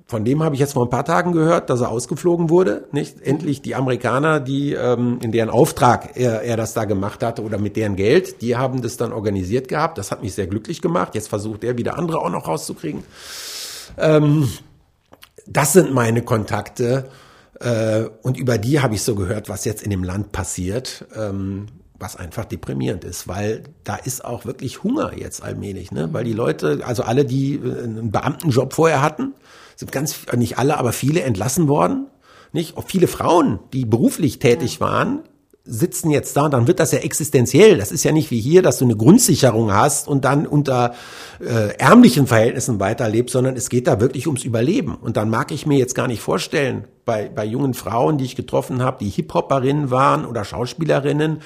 von 0.09 0.25
dem 0.25 0.41
habe 0.41 0.55
ich 0.55 0.59
jetzt 0.59 0.73
vor 0.73 0.87
ein 0.87 0.89
paar 0.89 1.05
Tagen 1.05 1.33
gehört, 1.33 1.69
dass 1.69 1.81
er 1.81 1.91
ausgeflogen 1.91 2.49
wurde. 2.49 2.87
Nicht 2.91 3.21
endlich 3.21 3.61
die 3.61 3.75
Amerikaner, 3.75 4.39
die 4.39 4.73
ähm, 4.73 5.19
in 5.21 5.31
deren 5.31 5.51
Auftrag 5.51 6.17
er, 6.17 6.41
er 6.41 6.57
das 6.57 6.73
da 6.73 6.85
gemacht 6.85 7.21
hatte 7.21 7.43
oder 7.43 7.59
mit 7.59 7.75
deren 7.75 7.95
Geld, 7.95 8.41
die 8.41 8.57
haben 8.57 8.81
das 8.81 8.97
dann 8.97 9.13
organisiert 9.13 9.67
gehabt. 9.67 9.99
Das 9.99 10.09
hat 10.09 10.23
mich 10.23 10.33
sehr 10.33 10.47
glücklich 10.47 10.81
gemacht. 10.81 11.13
Jetzt 11.13 11.27
versucht 11.27 11.63
er 11.63 11.77
wieder 11.77 11.95
andere 11.95 12.17
auch 12.21 12.31
noch 12.31 12.47
rauszukriegen. 12.47 13.03
Ähm, 13.99 14.49
das 15.45 15.73
sind 15.73 15.93
meine 15.93 16.23
Kontakte 16.23 17.09
äh, 17.59 18.05
und 18.23 18.35
über 18.35 18.57
die 18.57 18.79
habe 18.79 18.95
ich 18.95 19.03
so 19.03 19.13
gehört, 19.13 19.47
was 19.47 19.63
jetzt 19.63 19.83
in 19.83 19.91
dem 19.91 20.03
Land 20.03 20.31
passiert. 20.31 21.05
Ähm, 21.15 21.67
was 21.99 22.15
einfach 22.15 22.45
deprimierend 22.45 23.03
ist, 23.03 23.27
weil 23.27 23.63
da 23.83 23.97
ist 23.97 24.23
auch 24.23 24.45
wirklich 24.45 24.83
Hunger 24.83 25.11
jetzt 25.17 25.43
allmählich, 25.43 25.91
ne? 25.91 26.07
Weil 26.13 26.23
die 26.23 26.33
Leute, 26.33 26.79
also 26.85 27.03
alle, 27.03 27.25
die 27.25 27.55
äh, 27.55 27.83
einen 27.83 28.09
Beamtenjob 28.09 28.73
vorher 28.73 29.01
hatten, 29.01 29.33
sind 29.79 29.93
ganz, 29.93 30.25
nicht 30.35 30.57
alle, 30.57 30.77
aber 30.77 30.91
viele 30.91 31.21
entlassen 31.21 31.69
worden. 31.69 32.07
Nicht? 32.51 32.75
Auch 32.75 32.83
viele 32.85 33.07
Frauen, 33.07 33.59
die 33.71 33.85
beruflich 33.85 34.39
tätig 34.39 34.81
waren, 34.81 35.21
sitzen 35.63 36.09
jetzt 36.09 36.35
da 36.35 36.45
und 36.45 36.51
dann 36.51 36.67
wird 36.67 36.81
das 36.81 36.91
ja 36.91 36.99
existenziell. 36.99 37.77
Das 37.77 37.93
ist 37.93 38.03
ja 38.03 38.11
nicht 38.11 38.29
wie 38.29 38.41
hier, 38.41 38.61
dass 38.61 38.79
du 38.79 38.85
eine 38.85 38.97
Grundsicherung 38.97 39.71
hast 39.71 40.09
und 40.09 40.25
dann 40.25 40.45
unter 40.45 40.95
äh, 41.39 41.77
ärmlichen 41.77 42.27
Verhältnissen 42.27 42.81
weiterlebst, 42.81 43.31
sondern 43.31 43.55
es 43.55 43.69
geht 43.69 43.87
da 43.87 44.01
wirklich 44.01 44.27
ums 44.27 44.43
Überleben. 44.43 44.95
Und 44.95 45.15
dann 45.15 45.29
mag 45.29 45.51
ich 45.51 45.65
mir 45.65 45.77
jetzt 45.77 45.95
gar 45.95 46.07
nicht 46.07 46.21
vorstellen, 46.21 46.85
bei, 47.05 47.29
bei 47.29 47.45
jungen 47.45 47.73
Frauen, 47.73 48.17
die 48.17 48.25
ich 48.25 48.35
getroffen 48.35 48.81
habe, 48.81 48.97
die 48.99 49.09
Hip-Hoperinnen 49.09 49.91
waren 49.91 50.25
oder 50.25 50.43
Schauspielerinnen, 50.43 51.41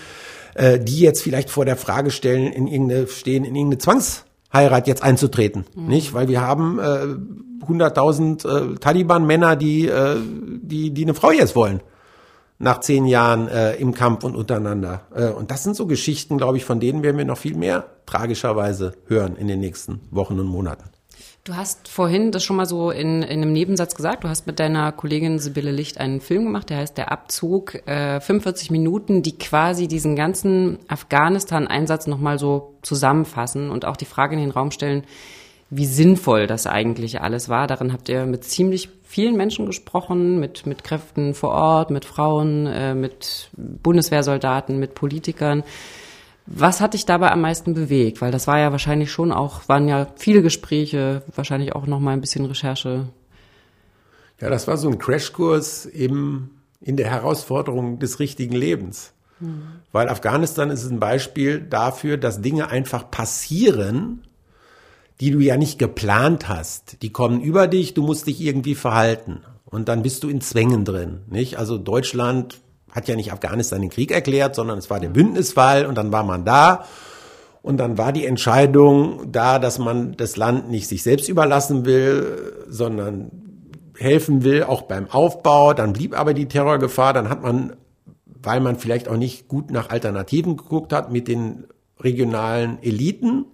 äh, 0.55 0.79
die 0.79 1.01
jetzt 1.01 1.21
vielleicht 1.21 1.51
vor 1.51 1.65
der 1.65 1.77
Frage 1.77 2.09
stellen, 2.09 2.51
in 2.51 2.65
irgendeine, 2.65 3.07
stehen, 3.07 3.45
in 3.45 3.55
irgendeine 3.55 3.77
Zwangsheirat 4.53 4.87
jetzt 4.87 5.03
einzutreten. 5.03 5.65
Mhm. 5.75 5.87
Nicht? 5.87 6.13
Weil 6.13 6.27
wir 6.27 6.41
haben 6.41 6.79
äh, 6.79 7.65
100.000 7.65 8.73
äh, 8.73 8.75
Taliban-Männer, 8.75 9.55
die, 9.55 9.87
äh, 9.87 10.17
die, 10.61 10.91
die 10.91 11.03
eine 11.03 11.13
Frau 11.13 11.31
jetzt 11.31 11.55
wollen. 11.55 11.81
Nach 12.59 12.79
zehn 12.79 13.05
Jahren 13.05 13.47
äh, 13.47 13.75
im 13.75 13.93
Kampf 13.93 14.23
und 14.23 14.35
untereinander. 14.35 15.01
Äh, 15.13 15.29
und 15.29 15.51
das 15.51 15.63
sind 15.63 15.75
so 15.75 15.87
Geschichten, 15.87 16.37
glaube 16.37 16.57
ich, 16.57 16.65
von 16.65 16.79
denen 16.79 17.03
werden 17.03 17.17
wir 17.17 17.25
noch 17.25 17.37
viel 17.37 17.55
mehr 17.55 17.85
tragischerweise 18.05 18.93
hören 19.07 19.35
in 19.35 19.47
den 19.47 19.59
nächsten 19.59 20.01
Wochen 20.11 20.39
und 20.39 20.47
Monaten. 20.47 20.92
Du 21.45 21.57
hast 21.57 21.89
vorhin 21.89 22.31
das 22.31 22.41
schon 22.45 22.55
mal 22.55 22.65
so 22.65 22.89
in, 22.89 23.21
in 23.21 23.41
einem 23.41 23.51
Nebensatz 23.51 23.95
gesagt. 23.95 24.23
Du 24.23 24.29
hast 24.29 24.47
mit 24.47 24.59
deiner 24.59 24.93
Kollegin 24.93 25.39
Sibylle 25.39 25.71
Licht 25.71 25.97
einen 25.97 26.21
Film 26.21 26.45
gemacht, 26.45 26.69
der 26.69 26.77
heißt 26.77 26.97
Der 26.97 27.11
Abzug. 27.11 27.85
Äh, 27.85 28.21
45 28.21 28.71
Minuten, 28.71 29.23
die 29.23 29.37
quasi 29.37 29.89
diesen 29.89 30.15
ganzen 30.15 30.79
Afghanistan-Einsatz 30.87 32.07
nochmal 32.07 32.39
so 32.39 32.75
zusammenfassen 32.81 33.71
und 33.71 33.83
auch 33.83 33.97
die 33.97 34.05
Frage 34.05 34.35
in 34.35 34.39
den 34.39 34.51
Raum 34.51 34.71
stellen, 34.71 35.03
wie 35.69 35.85
sinnvoll 35.85 36.47
das 36.47 36.65
eigentlich 36.65 37.19
alles 37.19 37.49
war. 37.49 37.67
Darin 37.67 37.91
habt 37.91 38.07
ihr 38.07 38.25
mit 38.25 38.45
ziemlich 38.45 38.87
vielen 39.03 39.35
Menschen 39.35 39.65
gesprochen, 39.65 40.39
mit, 40.39 40.65
mit 40.65 40.85
Kräften 40.85 41.33
vor 41.33 41.49
Ort, 41.49 41.91
mit 41.91 42.05
Frauen, 42.05 42.67
äh, 42.67 42.95
mit 42.95 43.49
Bundeswehrsoldaten, 43.57 44.79
mit 44.79 44.95
Politikern. 44.95 45.63
Was 46.45 46.81
hat 46.81 46.93
dich 46.93 47.05
dabei 47.05 47.31
am 47.31 47.41
meisten 47.41 47.73
bewegt? 47.73 48.21
Weil 48.21 48.31
das 48.31 48.47
war 48.47 48.59
ja 48.59 48.71
wahrscheinlich 48.71 49.11
schon 49.11 49.31
auch, 49.31 49.67
waren 49.69 49.87
ja 49.87 50.07
viele 50.15 50.41
Gespräche, 50.41 51.23
wahrscheinlich 51.35 51.73
auch 51.73 51.87
noch 51.87 51.99
mal 51.99 52.11
ein 52.11 52.21
bisschen 52.21 52.45
Recherche. 52.45 53.07
Ja, 54.41 54.49
das 54.49 54.67
war 54.67 54.77
so 54.77 54.89
ein 54.89 54.97
Crashkurs 54.97 55.85
eben 55.85 56.61
in 56.81 56.97
der 56.97 57.09
Herausforderung 57.09 57.99
des 57.99 58.19
richtigen 58.19 58.55
Lebens. 58.55 59.13
Hm. 59.39 59.63
Weil 59.93 60.09
Afghanistan 60.09 60.69
ist 60.69 60.89
ein 60.89 60.99
Beispiel 60.99 61.61
dafür, 61.61 62.17
dass 62.17 62.41
Dinge 62.41 62.69
einfach 62.69 63.09
passieren, 63.09 64.23
die 65.21 65.31
du 65.31 65.39
ja 65.39 65.55
nicht 65.55 65.79
geplant 65.79 66.49
hast. 66.49 67.01
Die 67.03 67.11
kommen 67.11 67.39
über 67.39 67.67
dich, 67.67 67.93
du 67.93 68.03
musst 68.03 68.27
dich 68.27 68.41
irgendwie 68.41 68.75
verhalten. 68.75 69.41
Und 69.65 69.87
dann 69.87 70.01
bist 70.01 70.23
du 70.23 70.29
in 70.29 70.41
Zwängen 70.41 70.83
drin, 70.83 71.21
nicht? 71.27 71.57
Also 71.57 71.77
Deutschland 71.77 72.59
hat 72.93 73.07
ja 73.07 73.15
nicht 73.15 73.33
Afghanistan 73.33 73.81
den 73.81 73.89
Krieg 73.89 74.11
erklärt, 74.11 74.55
sondern 74.55 74.77
es 74.77 74.89
war 74.89 74.99
der 74.99 75.09
Bündnisfall 75.09 75.85
und 75.85 75.95
dann 75.95 76.11
war 76.11 76.23
man 76.23 76.45
da. 76.45 76.85
Und 77.61 77.77
dann 77.77 77.97
war 77.97 78.11
die 78.11 78.25
Entscheidung 78.25 79.31
da, 79.31 79.57
dass 79.57 79.79
man 79.79 80.15
das 80.17 80.35
Land 80.35 80.69
nicht 80.69 80.87
sich 80.87 81.01
selbst 81.01 81.29
überlassen 81.29 81.85
will, 81.85 82.65
sondern 82.67 83.31
helfen 83.97 84.43
will, 84.43 84.63
auch 84.63 84.83
beim 84.83 85.09
Aufbau. 85.09 85.73
Dann 85.73 85.93
blieb 85.93 86.17
aber 86.17 86.33
die 86.33 86.47
Terrorgefahr. 86.47 87.13
Dann 87.13 87.29
hat 87.29 87.41
man, 87.41 87.75
weil 88.25 88.59
man 88.59 88.77
vielleicht 88.77 89.07
auch 89.07 89.17
nicht 89.17 89.47
gut 89.47 89.71
nach 89.71 89.89
Alternativen 89.89 90.57
geguckt 90.57 90.91
hat, 90.91 91.11
mit 91.11 91.27
den 91.27 91.65
regionalen 91.99 92.83
Eliten 92.83 93.45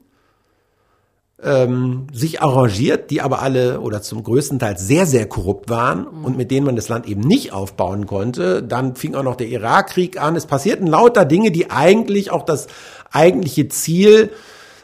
ähm, 1.44 2.08
sich 2.12 2.42
arrangiert, 2.42 3.12
die 3.12 3.22
aber 3.22 3.42
alle 3.42 3.80
oder 3.80 4.02
zum 4.02 4.24
größten 4.24 4.60
Teil 4.60 4.78
sehr, 4.78 5.06
sehr 5.06 5.28
korrupt 5.28 5.70
waren 5.70 6.02
mhm. 6.12 6.26
und 6.26 6.38
mit 6.38 6.52
denen 6.52 6.66
man 6.66 6.76
das 6.76 6.90
Land 6.90 7.08
eben 7.08 7.22
nicht 7.22 7.54
aufbauen 7.54 8.08
konnte. 8.08 8.62
Dann 8.64 8.96
fing 8.96 9.16
auch 9.16 9.24
noch 9.24 9.36
der 9.36 9.48
Irakkrieg 9.48 10.22
an. 10.22 10.36
Es 10.36 10.46
passierten 10.46 10.88
lauter 10.88 11.26
Dinge, 11.26 11.52
die 11.52 11.72
eigentlich 11.72 12.32
auch 12.32 12.44
das 12.44 12.68
eigentliche 13.12 13.70
Ziel 13.70 14.32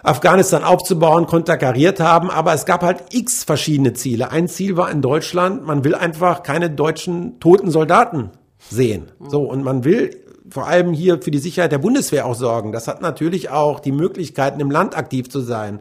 Afghanistan 0.02 0.63
aufzubauen, 0.63 1.26
konterkariert 1.26 2.00
haben, 2.00 2.30
aber 2.30 2.54
es 2.54 2.68
gab 2.68 2.84
halt 2.84 3.06
x 3.12 3.44
verschiedene 3.44 3.94
Ziele. 3.94 4.30
Ein 4.30 4.48
Ziel 4.48 4.78
war 4.78 4.91
in 4.91 5.02
Deutschland, 5.02 5.65
man 5.65 5.84
will 5.84 5.96
einfach 5.96 6.44
keine 6.44 6.70
deutschen 6.70 7.39
toten 7.39 7.72
Soldaten 7.72 8.30
sehen. 8.70 9.12
Mhm. 9.20 9.30
So, 9.30 9.41
und 9.41 9.63
man 9.63 9.84
will 9.84 10.12
vor 10.48 10.68
allem 10.68 10.94
hier 10.94 11.22
für 11.24 11.32
die 11.32 11.39
Sicherheit 11.39 11.72
der 11.72 11.80
Bundeswehr 11.80 12.28
auch 12.28 12.36
sorgen. 12.36 12.72
Das 12.72 12.88
hat 12.88 13.02
natürlich 13.02 13.50
auch 13.50 13.80
die 13.80 13.91
Möglichkeiten, 13.91 14.60
im 14.60 14.70
Land 14.70 14.96
aktiv 14.96 15.28
zu 15.28 15.41
sein 15.41 15.80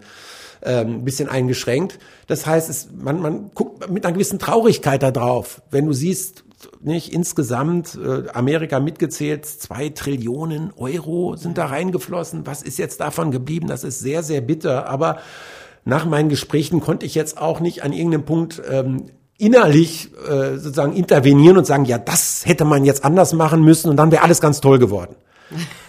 ähm, 0.64 0.96
ein 0.96 1.04
bisschen 1.04 1.28
eingeschränkt. 1.28 1.98
Das 2.26 2.46
heißt, 2.46 2.68
es, 2.70 2.88
man, 2.96 3.20
man 3.20 3.50
guckt 3.54 3.90
mit 3.90 4.04
einer 4.04 4.14
gewissen 4.14 4.38
Traurigkeit 4.38 5.02
da 5.02 5.10
drauf, 5.10 5.62
wenn 5.70 5.86
du 5.86 5.92
siehst, 5.92 6.44
nicht 6.82 7.12
insgesamt 7.12 7.98
äh, 8.02 8.28
Amerika 8.30 8.80
mitgezählt, 8.80 9.44
zwei 9.44 9.90
Trillionen 9.90 10.72
Euro 10.76 11.36
sind 11.36 11.58
da 11.58 11.66
reingeflossen. 11.66 12.46
Was 12.46 12.62
ist 12.62 12.78
jetzt 12.78 13.00
davon 13.00 13.30
geblieben? 13.30 13.66
Das 13.66 13.84
ist 13.84 14.00
sehr, 14.00 14.22
sehr 14.22 14.40
bitter. 14.40 14.88
Aber 14.88 15.18
nach 15.84 16.06
meinen 16.06 16.30
Gesprächen 16.30 16.80
konnte 16.80 17.04
ich 17.04 17.14
jetzt 17.14 17.38
auch 17.38 17.60
nicht 17.60 17.82
an 17.82 17.92
irgendeinem 17.92 18.24
Punkt 18.24 18.62
ähm, 18.70 19.10
innerlich 19.36 20.10
äh, 20.26 20.56
sozusagen 20.56 20.94
intervenieren 20.94 21.58
und 21.58 21.66
sagen, 21.66 21.84
ja, 21.84 21.98
das 21.98 22.46
hätte 22.46 22.64
man 22.64 22.84
jetzt 22.84 23.04
anders 23.04 23.34
machen 23.34 23.62
müssen 23.62 23.90
und 23.90 23.96
dann 23.96 24.10
wäre 24.10 24.22
alles 24.22 24.40
ganz 24.40 24.60
toll 24.60 24.78
geworden 24.78 25.16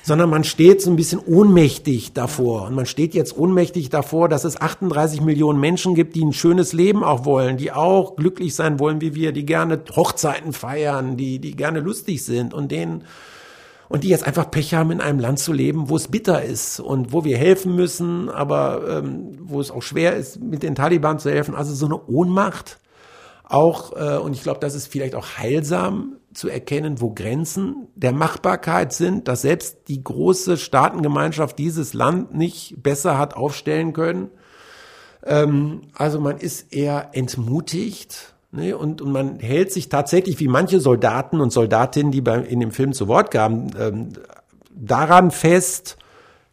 sondern 0.03 0.29
man 0.29 0.43
steht 0.43 0.81
so 0.81 0.89
ein 0.89 0.95
bisschen 0.95 1.19
ohnmächtig 1.19 2.13
davor. 2.13 2.67
Und 2.67 2.75
man 2.75 2.85
steht 2.85 3.13
jetzt 3.13 3.37
ohnmächtig 3.37 3.89
davor, 3.89 4.29
dass 4.29 4.43
es 4.43 4.59
38 4.59 5.21
Millionen 5.21 5.59
Menschen 5.59 5.95
gibt, 5.95 6.15
die 6.15 6.23
ein 6.23 6.33
schönes 6.33 6.73
Leben 6.73 7.03
auch 7.03 7.25
wollen, 7.25 7.57
die 7.57 7.71
auch 7.71 8.15
glücklich 8.15 8.55
sein 8.55 8.79
wollen 8.79 9.01
wie 9.01 9.15
wir, 9.15 9.31
die 9.31 9.45
gerne 9.45 9.81
Hochzeiten 9.95 10.53
feiern, 10.53 11.17
die, 11.17 11.39
die 11.39 11.55
gerne 11.55 11.79
lustig 11.79 12.23
sind 12.23 12.53
und 12.53 12.71
denen, 12.71 13.03
und 13.87 14.03
die 14.03 14.09
jetzt 14.09 14.25
einfach 14.25 14.49
Pech 14.49 14.73
haben, 14.73 14.91
in 14.91 15.01
einem 15.01 15.19
Land 15.19 15.39
zu 15.39 15.53
leben, 15.53 15.89
wo 15.89 15.95
es 15.95 16.07
bitter 16.07 16.43
ist 16.43 16.79
und 16.79 17.13
wo 17.13 17.23
wir 17.23 17.37
helfen 17.37 17.75
müssen, 17.75 18.29
aber 18.29 18.81
ähm, 18.87 19.37
wo 19.43 19.61
es 19.61 19.71
auch 19.71 19.83
schwer 19.83 20.15
ist, 20.15 20.41
mit 20.41 20.63
den 20.63 20.75
Taliban 20.75 21.19
zu 21.19 21.29
helfen. 21.29 21.55
Also 21.55 21.73
so 21.73 21.85
eine 21.85 21.99
Ohnmacht 22.07 22.79
auch, 23.43 23.95
äh, 23.95 24.17
und 24.17 24.33
ich 24.33 24.41
glaube, 24.41 24.59
das 24.59 24.73
ist 24.73 24.87
vielleicht 24.87 25.15
auch 25.15 25.37
heilsam 25.37 26.17
zu 26.35 26.49
erkennen, 26.49 27.01
wo 27.01 27.11
Grenzen 27.11 27.87
der 27.95 28.11
Machbarkeit 28.11 28.93
sind, 28.93 29.27
dass 29.27 29.41
selbst 29.41 29.87
die 29.87 30.03
große 30.03 30.57
Staatengemeinschaft 30.57 31.57
dieses 31.57 31.93
Land 31.93 32.35
nicht 32.35 32.83
besser 32.83 33.17
hat 33.17 33.35
aufstellen 33.35 33.93
können. 33.93 34.29
Ähm, 35.23 35.81
also 35.93 36.19
man 36.19 36.37
ist 36.37 36.73
eher 36.73 37.09
entmutigt 37.13 38.35
ne, 38.51 38.77
und, 38.77 39.01
und 39.01 39.11
man 39.11 39.39
hält 39.39 39.71
sich 39.71 39.89
tatsächlich, 39.89 40.39
wie 40.39 40.47
manche 40.47 40.79
Soldaten 40.79 41.39
und 41.39 41.51
Soldatinnen, 41.51 42.11
die 42.11 42.21
bei, 42.21 42.39
in 42.39 42.59
dem 42.59 42.71
Film 42.71 42.93
zu 42.93 43.07
Wort 43.07 43.31
kamen, 43.31 43.71
ähm, 43.79 44.09
daran 44.75 45.31
fest, 45.31 45.97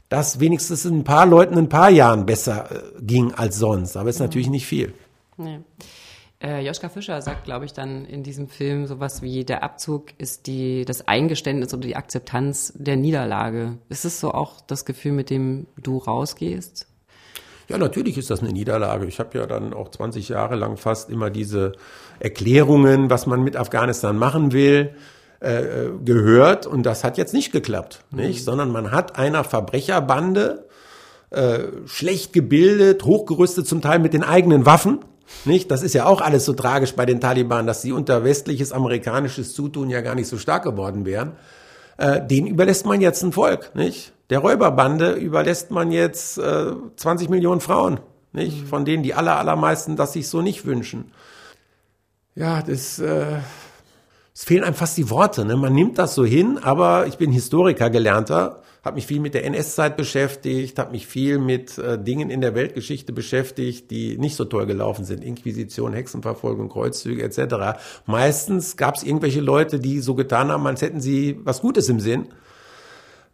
dass 0.09 0.40
wenigstens 0.40 0.85
ein 0.85 1.05
paar 1.05 1.27
Leuten 1.27 1.59
ein 1.59 1.68
paar 1.68 1.90
Jahren 1.90 2.27
besser 2.27 2.71
äh, 2.71 3.03
ging 3.03 3.33
als 3.35 3.59
sonst. 3.59 3.97
Aber 3.97 4.11
es 4.11 4.16
ist 4.16 4.21
natürlich 4.21 4.51
nicht 4.51 4.66
viel. 4.66 4.95
Nee. 5.37 5.61
Äh, 6.42 6.66
Joschka 6.66 6.88
Fischer 6.88 7.22
sagt, 7.22 7.44
glaube 7.44 7.66
ich, 7.66 7.72
dann 7.72 8.05
in 8.05 8.24
diesem 8.24 8.48
Film 8.48 8.87
sowas 8.87 9.22
wie 9.22 9.44
der 9.44 9.62
Abzug 9.62 10.07
ist 10.18 10.48
die 10.48 10.85
das 10.85 11.07
Eingeständnis 11.07 11.72
oder 11.72 11.87
die 11.87 11.94
Akzeptanz 11.94 12.72
der 12.76 12.96
Niederlage. 12.96 13.78
Ist 13.88 14.05
es 14.05 14.18
so 14.18 14.33
auch 14.33 14.61
das 14.61 14.85
Gefühl, 14.85 15.12
mit 15.12 15.31
dem 15.31 15.68
du 15.81 15.98
rausgehst? 15.98 16.88
Ja, 17.68 17.78
natürlich 17.78 18.18
ist 18.18 18.28
das 18.28 18.40
eine 18.40 18.52
Niederlage. 18.52 19.07
Ich 19.07 19.20
habe 19.20 19.38
ja 19.38 19.46
dann 19.46 19.72
auch 19.72 19.90
20 19.90 20.31
Jahre 20.31 20.57
lang 20.57 20.76
fast 20.76 21.11
immer 21.11 21.31
diese 21.31 21.72
Erklärungen, 22.18 23.09
was 23.09 23.26
man 23.26 23.42
mit 23.42 23.57
Afghanistan 23.57 24.16
machen 24.16 24.52
will, 24.52 24.96
äh, 25.38 25.90
gehört 26.05 26.66
und 26.66 26.83
das 26.83 27.05
hat 27.05 27.18
jetzt 27.18 27.35
nicht 27.35 27.52
geklappt, 27.52 28.05
nicht? 28.11 28.40
Mhm. 28.40 28.44
Sondern 28.44 28.72
man 28.72 28.90
hat 28.90 29.16
einer 29.16 29.44
Verbrecherbande 29.44 30.66
äh, 31.31 31.61
schlecht 31.87 32.33
gebildet, 32.33 33.05
hochgerüstet 33.05 33.66
zum 33.68 33.81
Teil 33.81 34.00
mit 34.00 34.12
den 34.12 34.24
eigenen 34.24 34.66
Waffen, 34.66 35.05
nicht? 35.45 35.71
Das 35.71 35.83
ist 35.83 35.95
ja 35.95 36.07
auch 36.07 36.21
alles 36.21 36.45
so 36.45 36.53
tragisch 36.53 36.95
bei 36.95 37.07
den 37.07 37.21
Taliban, 37.21 37.66
dass 37.66 37.83
sie 37.83 37.92
unter 37.92 38.25
westliches 38.25 38.73
amerikanisches 38.73 39.55
Zutun 39.55 39.90
ja 39.90 40.01
gar 40.01 40.14
nicht 40.14 40.29
so 40.29 40.38
stark 40.38 40.62
geworden 40.64 41.05
wären. 41.05 41.33
Äh, 41.99 42.27
den 42.27 42.47
überlässt 42.47 42.87
man 42.87 43.01
jetzt 43.01 43.23
ein 43.23 43.33
Volk, 43.33 43.75
nicht? 43.75 44.12
Der 44.31 44.38
Räuberbande 44.38 45.12
überlässt 45.12 45.71
man 45.71 45.92
jetzt 45.92 46.38
äh, 46.38 46.73
20 46.97 47.29
Millionen 47.29 47.61
Frauen, 47.61 48.01
nicht? 48.33 48.62
Mhm. 48.62 48.66
Von 48.66 48.85
denen 48.85 49.03
die 49.03 49.14
aller, 49.14 49.38
allermeisten 49.38 49.97
das 49.97 50.14
sich 50.14 50.29
so 50.29 50.42
nicht 50.42 50.64
wünschen. 50.64 51.12
Ja, 52.35 52.62
das, 52.62 52.99
äh, 52.99 53.40
es 54.35 54.45
fehlen 54.45 54.64
einem 54.64 54.75
fast 54.75 54.97
die 54.97 55.11
Worte. 55.11 55.45
Ne? 55.45 55.57
Man 55.57 55.75
nimmt 55.75 55.99
das 55.99 56.14
so 56.14 56.25
hin, 56.25 56.59
aber 56.62 57.07
ich 57.07 57.18
bin 57.18 57.31
Historiker 57.31 57.90
gelernter 57.90 58.62
habe 58.83 58.97
mich 58.97 59.07
viel 59.07 59.21
mit 59.21 59.35
der 59.35 59.45
NS-Zeit 59.45 59.97
beschäftigt, 59.97 60.79
habe 60.79 60.90
mich 60.92 61.07
viel 61.07 61.38
mit 61.38 61.79
äh, 61.79 62.03
Dingen 62.03 62.31
in 62.31 62.40
der 62.40 62.55
Weltgeschichte 62.55 63.12
beschäftigt, 63.12 63.90
die 63.90 64.18
nicht 64.18 64.35
so 64.35 64.45
toll 64.45 64.66
gelaufen 64.66 65.05
sind. 65.05 65.23
Inquisition, 65.23 65.92
Hexenverfolgung, 65.92 66.68
Kreuzzüge 66.68 67.23
etc. 67.23 67.81
Meistens 68.07 68.77
gab 68.77 68.97
es 68.97 69.05
irgendwelche 69.05 69.40
Leute, 69.40 69.79
die 69.79 70.01
so 70.01 70.14
getan 70.14 70.51
haben, 70.51 70.66
als 70.66 70.83
hätten 70.83 71.01
sie 71.01 71.38
was 71.45 71.61
Gutes 71.61 71.88
im 71.88 72.01
Sinn. 72.01 72.27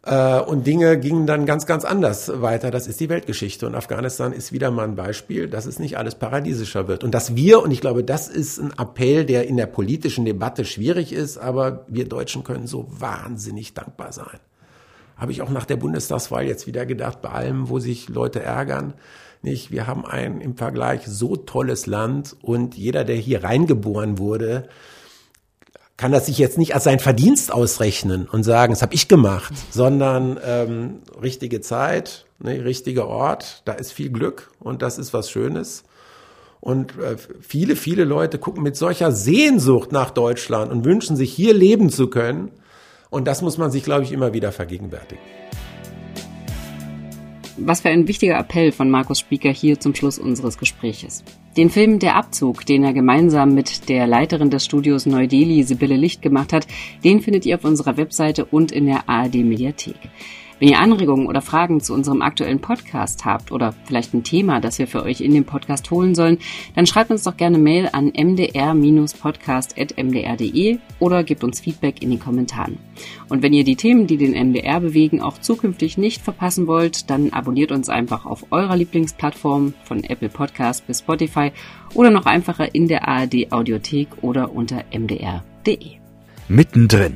Äh, 0.03 0.39
und 0.41 0.67
Dinge 0.67 0.99
gingen 0.99 1.25
dann 1.25 1.47
ganz, 1.47 1.65
ganz 1.65 1.83
anders 1.83 2.31
weiter. 2.41 2.69
Das 2.69 2.85
ist 2.85 2.99
die 2.99 3.09
Weltgeschichte. 3.09 3.65
Und 3.65 3.73
Afghanistan 3.73 4.33
ist 4.33 4.53
wieder 4.53 4.69
mal 4.69 4.83
ein 4.83 4.95
Beispiel, 4.95 5.47
dass 5.47 5.65
es 5.65 5.79
nicht 5.79 5.97
alles 5.97 6.13
paradiesischer 6.13 6.87
wird. 6.87 7.03
Und 7.03 7.15
dass 7.15 7.35
wir, 7.35 7.63
und 7.63 7.71
ich 7.71 7.81
glaube, 7.81 8.03
das 8.03 8.27
ist 8.27 8.59
ein 8.59 8.71
Appell, 8.77 9.25
der 9.25 9.47
in 9.47 9.57
der 9.57 9.65
politischen 9.65 10.25
Debatte 10.25 10.63
schwierig 10.63 11.11
ist, 11.11 11.39
aber 11.39 11.85
wir 11.87 12.07
Deutschen 12.07 12.43
können 12.43 12.67
so 12.67 12.85
wahnsinnig 12.87 13.73
dankbar 13.73 14.13
sein 14.13 14.39
habe 15.19 15.31
ich 15.31 15.41
auch 15.41 15.49
nach 15.49 15.65
der 15.65 15.75
Bundestagswahl 15.75 16.45
jetzt 16.45 16.65
wieder 16.65 16.85
gedacht, 16.85 17.21
bei 17.21 17.29
allem, 17.29 17.69
wo 17.69 17.79
sich 17.79 18.09
Leute 18.09 18.41
ärgern, 18.41 18.93
nicht, 19.41 19.71
wir 19.71 19.87
haben 19.87 20.05
ein 20.05 20.41
im 20.41 20.57
Vergleich 20.57 21.01
so 21.05 21.35
tolles 21.35 21.85
Land 21.85 22.35
und 22.41 22.75
jeder, 22.75 23.05
der 23.05 23.15
hier 23.15 23.43
reingeboren 23.43 24.17
wurde, 24.17 24.67
kann 25.95 26.11
das 26.11 26.27
sich 26.27 26.37
jetzt 26.37 26.57
nicht 26.57 26.75
als 26.75 26.85
sein 26.85 26.99
Verdienst 26.99 27.51
ausrechnen 27.51 28.25
und 28.25 28.43
sagen, 28.43 28.73
das 28.73 28.81
habe 28.81 28.95
ich 28.95 29.07
gemacht, 29.07 29.53
sondern 29.69 30.39
ähm, 30.45 30.99
richtige 31.21 31.61
Zeit, 31.61 32.25
ne, 32.39 32.63
richtiger 32.63 33.07
Ort, 33.07 33.61
da 33.65 33.73
ist 33.73 33.91
viel 33.91 34.09
Glück 34.09 34.51
und 34.59 34.81
das 34.81 34.97
ist 34.97 35.13
was 35.13 35.29
Schönes. 35.29 35.83
Und 36.61 36.97
äh, 36.99 37.15
viele, 37.41 37.75
viele 37.75 38.03
Leute 38.03 38.37
gucken 38.37 38.63
mit 38.63 38.75
solcher 38.75 39.11
Sehnsucht 39.11 39.91
nach 39.91 40.11
Deutschland 40.11 40.71
und 40.71 40.85
wünschen 40.85 41.15
sich 41.15 41.33
hier 41.33 41.53
leben 41.53 41.89
zu 41.89 42.07
können. 42.07 42.51
Und 43.09 43.27
das 43.27 43.41
muss 43.41 43.57
man 43.57 43.71
sich, 43.71 43.83
glaube 43.83 44.03
ich, 44.03 44.11
immer 44.11 44.33
wieder 44.33 44.51
vergegenwärtigen. 44.51 45.23
Was 47.57 47.81
für 47.81 47.89
ein 47.89 48.07
wichtiger 48.07 48.39
Appell 48.39 48.71
von 48.71 48.89
Markus 48.89 49.19
Spieker 49.19 49.49
hier 49.49 49.79
zum 49.79 49.93
Schluss 49.93 50.17
unseres 50.17 50.57
Gespräches. 50.57 51.25
Den 51.57 51.69
Film 51.69 51.99
Der 51.99 52.15
Abzug, 52.15 52.65
den 52.65 52.85
er 52.85 52.93
gemeinsam 52.93 53.53
mit 53.53 53.89
der 53.89 54.07
Leiterin 54.07 54.49
des 54.49 54.63
Studios 54.63 55.05
Neu-Delhi, 55.05 55.63
Sibylle 55.63 55.97
Licht, 55.97 56.21
gemacht 56.21 56.53
hat, 56.53 56.67
den 57.03 57.19
findet 57.19 57.45
ihr 57.45 57.55
auf 57.55 57.65
unserer 57.65 57.97
Webseite 57.97 58.45
und 58.45 58.71
in 58.71 58.85
der 58.85 59.09
ARD 59.09 59.43
Mediathek. 59.43 59.97
Wenn 60.59 60.67
ihr 60.67 60.79
Anregungen 60.79 61.27
oder 61.27 61.41
Fragen 61.41 61.79
zu 61.79 61.93
unserem 61.93 62.21
aktuellen 62.21 62.59
Podcast 62.59 63.23
habt 63.23 63.53
oder 63.53 63.73
vielleicht 63.85 64.13
ein 64.13 64.23
Thema, 64.23 64.59
das 64.59 64.77
wir 64.77 64.87
für 64.87 65.03
euch 65.03 65.21
in 65.21 65.33
den 65.33 65.45
Podcast 65.45 65.89
holen 65.89 66.15
sollen, 66.15 66.39
dann 66.75 66.85
schreibt 66.85 67.11
uns 67.11 67.23
doch 67.23 67.37
gerne 67.37 67.57
Mail 67.57 67.87
an 67.93 68.11
mdr-podcast.mdr.de 68.11 70.79
oder 70.99 71.23
gebt 71.23 71.45
uns 71.45 71.61
Feedback 71.61 72.01
in 72.01 72.09
den 72.09 72.19
Kommentaren. 72.19 72.77
Und 73.29 73.41
wenn 73.41 73.53
ihr 73.53 73.63
die 73.63 73.77
Themen, 73.77 74.05
die 74.05 74.17
den 74.17 74.33
MDR 74.33 74.81
bewegen, 74.81 75.21
auch 75.21 75.37
zukünftig 75.37 75.97
nicht 75.97 76.21
verpassen 76.21 76.67
wollt, 76.67 77.09
dann 77.09 77.31
abonniert 77.31 77.71
uns 77.71 77.87
einfach 77.87 78.25
auf 78.25 78.47
eurer 78.51 78.75
Lieblingsplattform 78.75 79.73
von 79.85 80.03
Apple 80.03 80.27
Podcast 80.27 80.85
bis 80.87 80.99
Spotify 80.99 81.53
oder 81.93 82.11
noch 82.11 82.25
einfacher 82.25 82.75
in 82.75 82.89
der 82.89 83.07
ARD 83.07 83.53
Audiothek 83.53 84.09
oder 84.21 84.53
unter 84.53 84.83
mdr.de. 84.91 85.91
Mittendrin 86.49 87.15